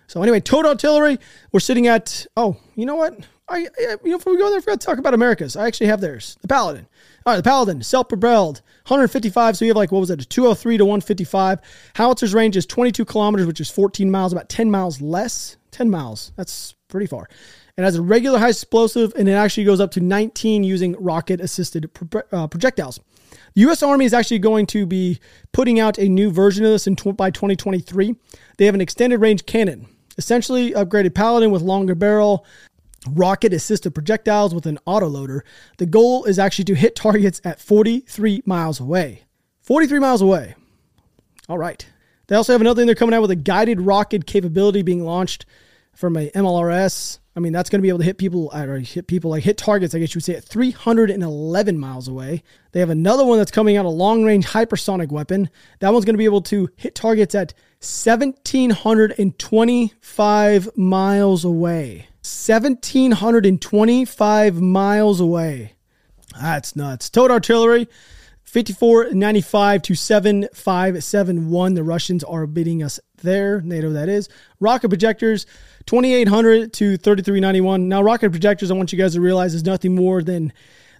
So 0.08 0.22
anyway, 0.22 0.40
towed 0.40 0.66
artillery, 0.66 1.20
we're 1.52 1.60
sitting 1.60 1.88
at, 1.88 2.26
oh, 2.38 2.58
you 2.76 2.86
know 2.86 2.96
what? 2.96 3.18
I, 3.48 3.60
you 4.04 4.12
know, 4.12 4.18
before 4.18 4.34
we 4.34 4.40
go 4.40 4.50
there, 4.50 4.58
I 4.58 4.62
forgot 4.62 4.82
to 4.82 4.86
talk 4.86 4.98
about 4.98 5.14
America's. 5.14 5.56
I 5.56 5.68
actually 5.68 5.88
have 5.88 6.02
theirs. 6.02 6.38
The 6.42 6.48
Paladin. 6.48 6.88
All 7.26 7.34
right, 7.34 7.38
the 7.38 7.44
Paladin, 7.44 7.82
self-propelled, 7.84 8.62
155. 8.88 9.58
So 9.58 9.66
you 9.66 9.70
have 9.70 9.78
like, 9.78 9.92
what 9.92 10.00
was 10.00 10.10
it, 10.10 10.30
203 10.30 10.78
to 10.78 10.86
155. 10.86 11.60
Howitzer's 11.96 12.34
range 12.34 12.58
is 12.58 12.66
22 12.66 13.06
kilometers, 13.06 13.46
which 13.46 13.60
is 13.60 13.70
14 13.70 14.10
miles, 14.10 14.34
about 14.34 14.50
10 14.50 14.72
miles 14.72 15.02
less. 15.02 15.58
10 15.72 15.90
miles. 15.90 16.32
That's 16.38 16.74
pretty 16.88 17.06
far. 17.06 17.28
It 17.78 17.84
has 17.84 17.98
a 17.98 18.02
regular 18.02 18.40
high 18.40 18.50
explosive, 18.50 19.14
and 19.18 19.28
it 19.28 19.34
actually 19.34 19.66
goes 19.66 19.82
up 19.82 19.92
to 19.92 20.00
19 20.00 20.64
using 20.64 20.96
rocket-assisted 20.98 21.94
pro- 21.94 22.22
uh, 22.32 22.48
projectiles. 22.48 23.00
The 23.54 23.62
U.S. 23.62 23.84
Army 23.84 24.06
is 24.06 24.14
actually 24.14 24.40
going 24.40 24.66
to 24.68 24.86
be 24.86 25.20
putting 25.52 25.80
out 25.80 25.98
a 25.98 26.08
new 26.08 26.32
version 26.32 26.64
of 26.64 26.72
this 26.72 26.88
in 26.88 26.96
tw- 26.96 27.16
by 27.16 27.32
2023. 27.32 28.16
They 28.58 28.66
have 28.66 28.76
an 28.76 28.82
extended 28.82 29.20
range 29.20 29.46
cannon 29.46 29.88
Essentially, 30.18 30.72
upgraded 30.72 31.14
Paladin 31.14 31.52
with 31.52 31.62
longer 31.62 31.96
barrel, 31.96 32.46
rocket 33.10 33.54
assisted 33.54 33.92
projectiles 33.92 34.54
with 34.54 34.66
an 34.66 34.80
autoloader. 34.88 35.42
The 35.78 35.86
goal 35.86 36.26
is 36.26 36.40
actually 36.40 36.66
to 36.66 36.76
hit 36.76 36.96
targets 36.96 37.42
at 37.44 37.60
43 37.60 38.44
miles 38.46 38.80
away. 38.80 39.24
43 39.62 40.00
miles 40.00 40.22
away. 40.22 40.56
All 41.50 41.58
right. 41.58 41.86
They 42.28 42.36
also 42.36 42.54
have 42.54 42.62
another 42.62 42.82
thing 42.82 42.88
they're 42.88 42.96
coming 42.96 43.14
out 43.14 43.22
with 43.22 43.32
a 43.32 43.36
guided 43.36 43.82
rocket 43.82 44.26
capability 44.26 44.82
being 44.82 45.04
launched 45.04 45.46
from 45.94 46.18
a 46.18 46.30
MLRS. 46.32 47.20
I 47.36 47.42
mean, 47.42 47.52
that's 47.52 47.70
going 47.70 47.80
to 47.80 47.84
be 47.84 47.90
able 47.90 48.00
to 48.00 48.06
hit 48.06 48.18
people, 48.18 48.50
uh, 48.54 48.66
or 48.66 48.80
hit 48.80 49.08
people 49.08 49.32
like 49.32 49.44
hit 49.44 49.58
targets, 49.58 49.94
I 49.94 50.00
guess 50.00 50.16
you 50.16 50.20
would 50.20 50.24
say, 50.24 50.36
at 50.36 50.46
311 50.46 51.78
miles 51.78 52.08
away. 52.08 52.44
They 52.72 52.80
have 52.80 52.90
another 52.90 53.26
one 53.26 53.38
that's 53.38 53.52
coming 53.52 53.76
out, 53.76 53.86
a 53.86 53.90
long 53.90 54.24
range 54.24 54.48
hypersonic 54.48 55.10
weapon. 55.10 55.50
That 55.80 55.92
one's 55.92 56.06
going 56.06 56.14
to 56.14 56.20
be 56.20 56.26
able 56.26 56.44
to 56.44 56.70
hit 56.78 56.96
targets 56.96 57.36
at 57.36 57.54
1,725 57.82 60.78
miles 60.78 61.44
away. 61.44 62.08
1,725 62.22 64.62
miles 64.62 65.20
away. 65.20 65.74
That's 66.40 66.74
nuts. 66.76 67.10
Towed 67.10 67.32
artillery, 67.32 67.88
5495 68.44 69.82
to 69.84 69.96
7571. 69.96 71.74
The 71.74 71.84
Russians 71.84 72.24
are 72.24 72.48
beating 72.48 72.82
us 72.82 72.98
there. 73.22 73.60
NATO, 73.62 73.92
that 73.92 74.10
is. 74.10 74.28
Rocket 74.60 74.90
projectors, 74.90 75.46
2800 75.86 76.74
to 76.74 76.98
3391. 76.98 77.88
Now, 77.88 78.02
rocket 78.02 78.32
projectors, 78.32 78.72
I 78.72 78.74
want 78.74 78.92
you 78.92 78.98
guys 78.98 79.14
to 79.14 79.22
realize, 79.22 79.54
is 79.54 79.64
nothing 79.64 79.96
more 79.96 80.24
than 80.24 80.52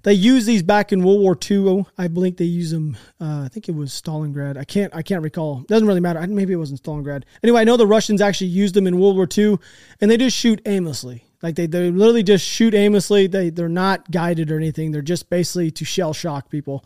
they 0.06 0.14
used 0.14 0.46
these 0.46 0.62
back 0.62 0.92
in 0.92 1.04
World 1.04 1.22
War 1.22 1.36
II. 1.50 1.88
I 1.98 2.08
believe 2.08 2.38
they 2.38 2.46
used 2.46 2.74
them. 2.74 2.96
Uh, 3.20 3.42
I 3.44 3.48
think 3.48 3.68
it 3.68 3.74
was 3.74 3.90
Stalingrad. 3.90 4.56
I 4.56 4.64
can't. 4.64 4.96
I 4.96 5.02
can't 5.02 5.24
recall. 5.24 5.62
Doesn't 5.62 5.88
really 5.88 6.00
matter. 6.00 6.26
Maybe 6.28 6.54
it 6.54 6.58
wasn't 6.58 6.84
Stalingrad. 6.84 7.24
Anyway, 7.42 7.60
I 7.60 7.64
know 7.64 7.76
the 7.76 7.88
Russians 7.88 8.22
actually 8.22 8.52
used 8.52 8.76
them 8.76 8.86
in 8.86 9.00
World 9.00 9.16
War 9.16 9.28
II, 9.36 9.58
and 10.00 10.12
they 10.12 10.18
just 10.18 10.38
shoot 10.38 10.62
aimlessly. 10.68 11.26
Like 11.42 11.56
they, 11.56 11.66
they 11.66 11.90
literally 11.90 12.22
just 12.22 12.46
shoot 12.46 12.76
aimlessly. 12.76 13.26
They 13.26 13.50
they're 13.50 13.68
not 13.68 14.12
guided 14.12 14.52
or 14.52 14.58
anything. 14.58 14.92
They're 14.92 15.02
just 15.02 15.28
basically 15.32 15.72
to 15.72 15.86
shell 15.86 16.14
shock 16.14 16.52
people. 16.52 16.86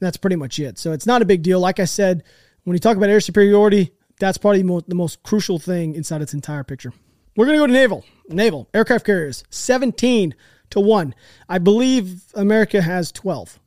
That's 0.00 0.16
pretty 0.16 0.36
much 0.36 0.58
it. 0.58 0.78
So 0.78 0.92
it's 0.92 1.06
not 1.06 1.20
a 1.20 1.26
big 1.26 1.42
deal. 1.42 1.60
Like 1.60 1.80
I 1.80 1.84
said, 1.84 2.24
when 2.64 2.74
you 2.74 2.80
talk 2.80 2.96
about 2.96 3.10
air 3.10 3.20
superiority, 3.20 3.92
that's 4.18 4.38
probably 4.38 4.62
the 4.62 4.94
most 4.94 5.22
crucial 5.22 5.58
thing 5.58 5.94
inside 5.94 6.22
its 6.22 6.32
entire 6.32 6.64
picture. 6.64 6.94
We're 7.36 7.46
gonna 7.46 7.58
go 7.58 7.66
to 7.66 7.72
naval. 7.72 8.04
Naval 8.28 8.68
aircraft 8.72 9.06
carriers. 9.06 9.44
Seventeen 9.50 10.34
to 10.70 10.80
one. 10.80 11.14
I 11.48 11.58
believe 11.58 12.22
America 12.34 12.82
has 12.82 13.12
12. 13.12 13.60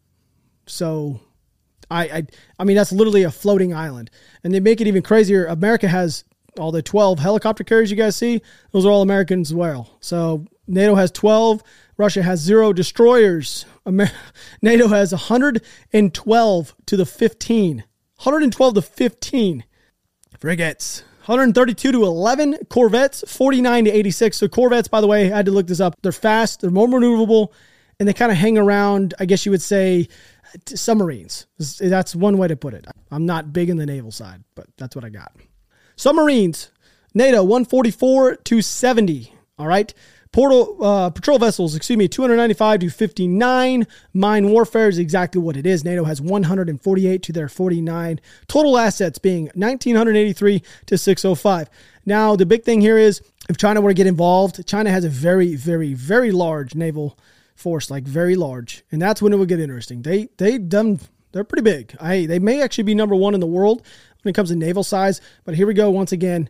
So 0.65 1.21
I, 1.89 2.03
I, 2.03 2.27
I 2.59 2.63
mean, 2.65 2.75
that's 2.75 2.91
literally 2.91 3.23
a 3.23 3.31
floating 3.31 3.73
island. 3.73 4.11
And 4.43 4.53
they 4.53 4.59
make 4.59 4.81
it 4.81 4.87
even 4.87 5.01
crazier. 5.01 5.45
America 5.45 5.87
has 5.87 6.25
all 6.59 6.71
the 6.71 6.81
12 6.81 7.19
helicopter 7.19 7.63
carriers 7.63 7.91
you 7.91 7.97
guys 7.97 8.15
see. 8.15 8.41
Those 8.71 8.85
are 8.85 8.91
all 8.91 9.01
Americans 9.01 9.51
as 9.51 9.55
well. 9.55 9.97
So 10.01 10.45
NATO 10.67 10.95
has 10.95 11.11
12. 11.11 11.63
Russia 11.97 12.23
has 12.23 12.39
zero 12.41 12.73
destroyers. 12.73 13.65
Amer- 13.87 14.11
NATO 14.61 14.87
has 14.87 15.11
112 15.11 16.75
to 16.85 16.97
the 16.97 17.05
15. 17.05 17.77
112 17.77 18.73
to 18.73 18.81
15 18.81 19.63
frigates. 20.39 21.03
132 21.27 21.91
to 21.91 22.03
11. 22.03 22.57
Corvettes, 22.69 23.23
49 23.27 23.85
to 23.85 23.91
86. 23.91 24.37
So 24.37 24.47
Corvettes, 24.47 24.87
by 24.87 25.01
the 25.01 25.07
way, 25.07 25.31
I 25.31 25.35
had 25.35 25.45
to 25.45 25.51
look 25.51 25.67
this 25.67 25.79
up. 25.79 25.95
They're 26.01 26.11
fast, 26.11 26.61
they're 26.61 26.71
more 26.71 26.87
maneuverable, 26.87 27.51
and 27.99 28.07
they 28.07 28.13
kind 28.13 28.31
of 28.31 28.37
hang 28.37 28.57
around, 28.57 29.13
I 29.19 29.25
guess 29.25 29.45
you 29.45 29.51
would 29.51 29.61
say, 29.61 30.07
submarines. 30.65 31.47
That's 31.79 32.15
one 32.15 32.37
way 32.37 32.47
to 32.47 32.55
put 32.55 32.73
it. 32.73 32.87
I'm 33.11 33.25
not 33.25 33.51
big 33.51 33.69
in 33.69 33.77
the 33.77 33.85
naval 33.85 34.11
side, 34.11 34.43
but 34.55 34.67
that's 34.77 34.95
what 34.95 35.03
I 35.03 35.09
got. 35.09 35.33
Submarines, 35.97 36.71
NATO 37.13 37.43
144 37.43 38.35
to 38.35 38.61
70. 38.61 39.33
All 39.59 39.67
right. 39.67 39.93
Portal 40.37 40.77
uh, 40.85 41.09
patrol 41.09 41.39
vessels, 41.39 41.73
excuse 41.73 41.97
me, 41.97 42.07
295 42.07 42.81
to 42.81 42.89
59. 42.91 43.87
Mine 44.13 44.49
warfare 44.51 44.87
is 44.87 44.99
exactly 44.99 45.41
what 45.41 45.57
it 45.57 45.65
is. 45.65 45.83
NATO 45.83 46.03
has 46.03 46.21
148 46.21 47.23
to 47.23 47.33
their 47.33 47.49
49. 47.49 48.21
Total 48.47 48.77
assets 48.77 49.17
being 49.17 49.45
1983 49.55 50.61
to 50.85 50.95
605. 50.95 51.69
Now, 52.05 52.35
the 52.35 52.45
big 52.45 52.63
thing 52.63 52.81
here 52.81 52.99
is 52.99 53.19
if 53.49 53.57
China 53.57 53.81
were 53.81 53.89
to 53.89 53.95
get 53.95 54.05
involved, 54.05 54.63
China 54.67 54.91
has 54.91 55.03
a 55.03 55.09
very, 55.09 55.55
very, 55.55 55.95
very 55.95 56.29
large 56.29 56.75
naval 56.75 57.17
force, 57.55 57.89
like 57.89 58.03
very 58.03 58.35
large, 58.35 58.83
and 58.91 59.01
that's 59.01 59.23
when 59.23 59.33
it 59.33 59.37
would 59.37 59.49
get 59.49 59.59
interesting. 59.59 60.03
They 60.03 60.29
they 60.37 60.59
done 60.59 60.99
they're 61.31 61.45
pretty 61.45 61.63
big. 61.63 61.95
I 61.99 62.27
they 62.27 62.37
may 62.37 62.61
actually 62.61 62.83
be 62.83 62.93
number 62.93 63.15
one 63.15 63.33
in 63.33 63.39
the 63.39 63.47
world 63.47 63.81
when 64.21 64.29
it 64.29 64.35
comes 64.35 64.49
to 64.49 64.55
naval 64.55 64.83
size. 64.83 65.19
But 65.45 65.55
here 65.55 65.65
we 65.65 65.73
go 65.73 65.89
once 65.89 66.11
again. 66.11 66.47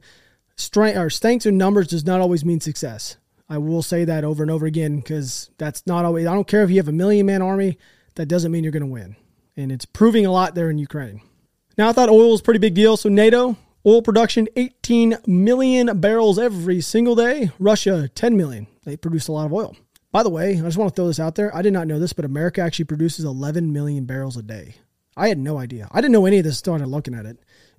Strength 0.57 0.97
or 0.97 1.09
strength 1.09 1.45
or 1.45 1.53
numbers 1.53 1.87
does 1.87 2.05
not 2.05 2.19
always 2.19 2.43
mean 2.43 2.59
success. 2.59 3.15
I 3.49 3.57
will 3.57 3.81
say 3.81 4.03
that 4.05 4.23
over 4.23 4.43
and 4.43 4.51
over 4.51 4.65
again 4.65 4.97
because 4.97 5.49
that's 5.57 5.85
not 5.87 6.05
always. 6.05 6.25
I 6.27 6.33
don't 6.33 6.47
care 6.47 6.63
if 6.63 6.69
you 6.69 6.77
have 6.77 6.87
a 6.87 6.93
million 6.93 7.25
man 7.25 7.41
army. 7.41 7.77
That 8.15 8.25
doesn't 8.27 8.51
mean 8.51 8.63
you're 8.63 8.71
going 8.71 8.81
to 8.81 8.87
win. 8.87 9.15
and 9.55 9.71
it's 9.71 9.85
proving 9.85 10.25
a 10.25 10.31
lot 10.31 10.55
there 10.55 10.69
in 10.69 10.77
Ukraine. 10.77 11.21
Now, 11.77 11.89
I 11.89 11.91
thought 11.93 12.09
oil 12.09 12.31
was 12.31 12.41
a 12.41 12.43
pretty 12.43 12.59
big 12.59 12.73
deal. 12.73 12.97
So, 12.97 13.09
NATO, 13.09 13.57
oil 13.85 14.01
production 14.01 14.47
18 14.55 15.17
million 15.27 15.99
barrels 15.99 16.39
every 16.39 16.81
single 16.81 17.15
day. 17.15 17.51
Russia, 17.59 18.09
10 18.13 18.35
million. 18.35 18.67
They 18.83 18.97
produce 18.97 19.27
a 19.27 19.31
lot 19.31 19.45
of 19.45 19.53
oil. 19.53 19.75
By 20.11 20.23
the 20.23 20.29
way, 20.29 20.57
I 20.57 20.61
just 20.61 20.77
want 20.77 20.89
to 20.91 20.95
throw 20.95 21.07
this 21.07 21.19
out 21.19 21.35
there. 21.35 21.55
I 21.55 21.61
did 21.61 21.73
not 21.73 21.87
know 21.87 21.99
this, 21.99 22.13
but 22.13 22.25
America 22.25 22.61
actually 22.61 22.85
produces 22.85 23.25
11 23.25 23.71
million 23.71 24.05
barrels 24.05 24.37
a 24.37 24.43
day. 24.43 24.75
I 25.15 25.27
had 25.27 25.37
no 25.37 25.57
idea. 25.57 25.87
I 25.91 26.01
didn't 26.01 26.13
know 26.13 26.25
any 26.25 26.37
of 26.39 26.43
this 26.43 26.57
started 26.57 26.87
looking 26.87 27.13
at 27.13 27.25
it. 27.25 27.37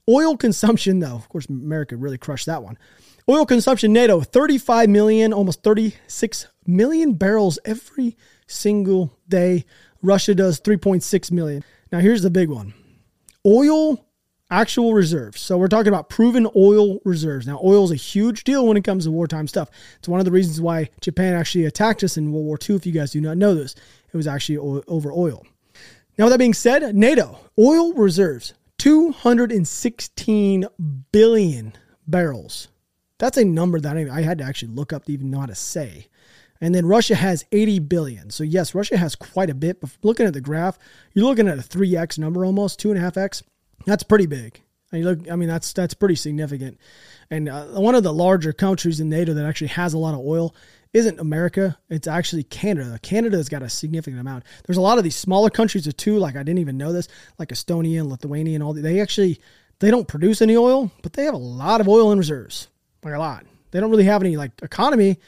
Oil 0.09 0.37
consumption, 0.37 1.00
though, 1.00 1.14
of 1.14 1.28
course, 1.28 1.46
America 1.46 1.96
really 1.96 2.18
crushed 2.18 2.46
that 2.46 2.62
one. 2.62 2.78
Oil 3.30 3.44
consumption, 3.44 3.92
NATO, 3.92 4.22
35 4.22 4.88
million, 4.88 5.34
almost 5.34 5.62
36 5.62 6.46
million 6.66 7.12
barrels 7.12 7.58
every 7.64 8.16
single 8.46 9.12
day. 9.28 9.66
Russia 10.02 10.34
does 10.34 10.60
3.6 10.60 11.30
million. 11.30 11.62
Now, 11.92 11.98
here's 11.98 12.22
the 12.22 12.30
big 12.30 12.48
one 12.48 12.72
oil 13.46 14.04
actual 14.50 14.94
reserves. 14.94 15.42
So 15.42 15.58
we're 15.58 15.68
talking 15.68 15.88
about 15.88 16.08
proven 16.08 16.48
oil 16.56 17.00
reserves. 17.04 17.46
Now, 17.46 17.60
oil 17.62 17.84
is 17.84 17.90
a 17.90 17.96
huge 17.96 18.44
deal 18.44 18.66
when 18.66 18.78
it 18.78 18.84
comes 18.84 19.04
to 19.04 19.10
wartime 19.10 19.46
stuff. 19.46 19.70
It's 19.98 20.08
one 20.08 20.20
of 20.20 20.24
the 20.24 20.32
reasons 20.32 20.58
why 20.58 20.88
Japan 21.02 21.34
actually 21.34 21.66
attacked 21.66 22.02
us 22.02 22.16
in 22.16 22.32
World 22.32 22.46
War 22.46 22.58
II. 22.66 22.76
If 22.76 22.86
you 22.86 22.92
guys 22.92 23.10
do 23.10 23.20
not 23.20 23.36
know 23.36 23.54
this, 23.54 23.74
it 24.10 24.16
was 24.16 24.26
actually 24.26 24.56
over 24.56 25.12
oil. 25.12 25.46
Now, 26.16 26.24
with 26.24 26.32
that 26.32 26.38
being 26.38 26.54
said, 26.54 26.96
NATO 26.96 27.38
oil 27.58 27.92
reserves 27.92 28.54
216 28.78 30.64
billion 31.12 31.74
barrels. 32.06 32.68
That's 33.18 33.37
a 33.37 33.44
number 33.44 33.81
that 33.81 33.96
I 33.96 34.22
had 34.22 34.38
to 34.38 34.44
actually 34.44 34.72
look 34.72 34.92
up 34.92 35.04
to 35.07 35.12
even 35.12 35.31
know 35.31 35.40
how 35.40 35.46
to 35.46 35.54
say. 35.54 36.07
And 36.61 36.74
then 36.74 36.87
Russia 36.87 37.14
has 37.14 37.44
80 37.52 37.81
billion. 37.81 38.31
So, 38.31 38.42
yes, 38.42 38.74
Russia 38.74 38.96
has 38.96 39.14
quite 39.14 39.50
a 39.50 39.54
bit. 39.54 39.81
But 39.81 39.90
looking 40.02 40.26
at 40.26 40.33
the 40.33 40.40
graph, 40.40 40.78
you're 41.14 41.24
looking 41.24 41.48
at 41.48 41.59
a 41.59 41.62
3x 41.62 42.18
number 42.18 42.44
almost, 42.44 42.81
2.5x. 42.81 43.42
That's 43.87 44.02
pretty 44.02 44.26
big. 44.26 44.61
I 44.92 44.98
look, 44.98 45.31
I 45.31 45.37
mean, 45.37 45.48
that's 45.48 45.72
that's 45.72 45.94
pretty 45.94 46.14
significant. 46.14 46.78
And 47.31 47.48
uh, 47.48 47.66
one 47.66 47.94
of 47.94 48.02
the 48.02 48.12
larger 48.12 48.52
countries 48.54 49.00
in 49.00 49.11
NATO 49.11 49.35
that 49.35 49.44
actually 49.44 49.68
has 49.68 49.92
a 49.92 49.98
lot 49.98 50.14
of 50.14 50.20
oil 50.20 50.54
isn't 50.94 51.20
America. 51.20 51.76
It's 51.90 52.09
actually 52.09 52.44
Canada. 52.44 52.98
Canada 53.02 53.37
has 53.37 53.50
got 53.50 53.62
a 53.62 53.68
significant 53.68 54.20
amount. 54.20 54.44
There's 54.66 54.78
a 54.78 54.83
lot 54.83 54.96
of 54.96 55.04
these 55.04 55.16
smaller 55.16 55.50
countries 55.50 55.92
too. 55.94 56.18
Like 56.18 56.37
I 56.37 56.42
didn't 56.42 56.61
even 56.61 56.78
know 56.78 56.92
this, 56.92 57.09
like 57.38 57.50
Estonia 57.50 58.00
and 58.00 58.09
Lithuania 58.09 58.54
and 58.54 58.62
all. 58.62 58.72
They 58.72 59.00
actually 59.00 59.40
they 59.81 59.90
don't 59.90 60.09
produce 60.09 60.40
any 60.40 60.57
oil, 60.57 60.90
but 61.02 61.12
they 61.12 61.24
have 61.24 61.35
a 61.35 61.38
lot 61.38 61.83
of 61.83 61.88
oil 61.88 62.11
in 62.11 62.18
reserves, 62.18 62.68
like 63.02 63.14
a 63.14 63.18
lot. 63.18 63.44
They 63.70 63.80
don't 63.80 63.90
really 63.90 64.04
have 64.04 64.22
any 64.22 64.37
like 64.37 64.52
economy 64.62 65.18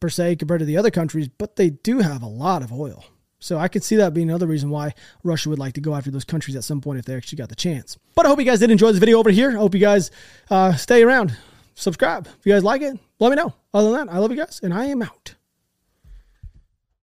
per 0.00 0.08
se 0.08 0.36
compared 0.36 0.60
to 0.60 0.66
the 0.66 0.76
other 0.76 0.90
countries, 0.90 1.28
but 1.28 1.56
they 1.56 1.70
do 1.70 1.98
have 1.98 2.22
a 2.22 2.26
lot 2.26 2.62
of 2.62 2.72
oil. 2.72 3.04
So 3.38 3.58
I 3.58 3.68
could 3.68 3.84
see 3.84 3.96
that 3.96 4.14
being 4.14 4.30
another 4.30 4.46
reason 4.46 4.70
why 4.70 4.94
Russia 5.22 5.50
would 5.50 5.58
like 5.58 5.74
to 5.74 5.80
go 5.82 5.94
after 5.94 6.10
those 6.10 6.24
countries 6.24 6.56
at 6.56 6.64
some 6.64 6.80
point 6.80 6.98
if 6.98 7.04
they 7.04 7.14
actually 7.14 7.36
got 7.36 7.50
the 7.50 7.54
chance. 7.54 7.98
But 8.14 8.24
I 8.24 8.30
hope 8.30 8.38
you 8.38 8.46
guys 8.46 8.60
did 8.60 8.70
enjoy 8.70 8.88
this 8.90 8.98
video 8.98 9.18
over 9.18 9.30
here. 9.30 9.50
I 9.50 9.56
hope 9.56 9.74
you 9.74 9.80
guys 9.80 10.10
uh, 10.50 10.74
stay 10.74 11.02
around, 11.02 11.36
subscribe. 11.74 12.26
If 12.26 12.46
you 12.46 12.52
guys 12.52 12.64
like 12.64 12.80
it, 12.80 12.98
let 13.18 13.28
me 13.28 13.36
know. 13.36 13.52
Other 13.74 13.90
than 13.90 14.06
that, 14.06 14.14
I 14.14 14.18
love 14.18 14.30
you 14.30 14.38
guys, 14.38 14.60
and 14.62 14.72
I 14.72 14.86
am 14.86 15.02
out. 15.02 15.34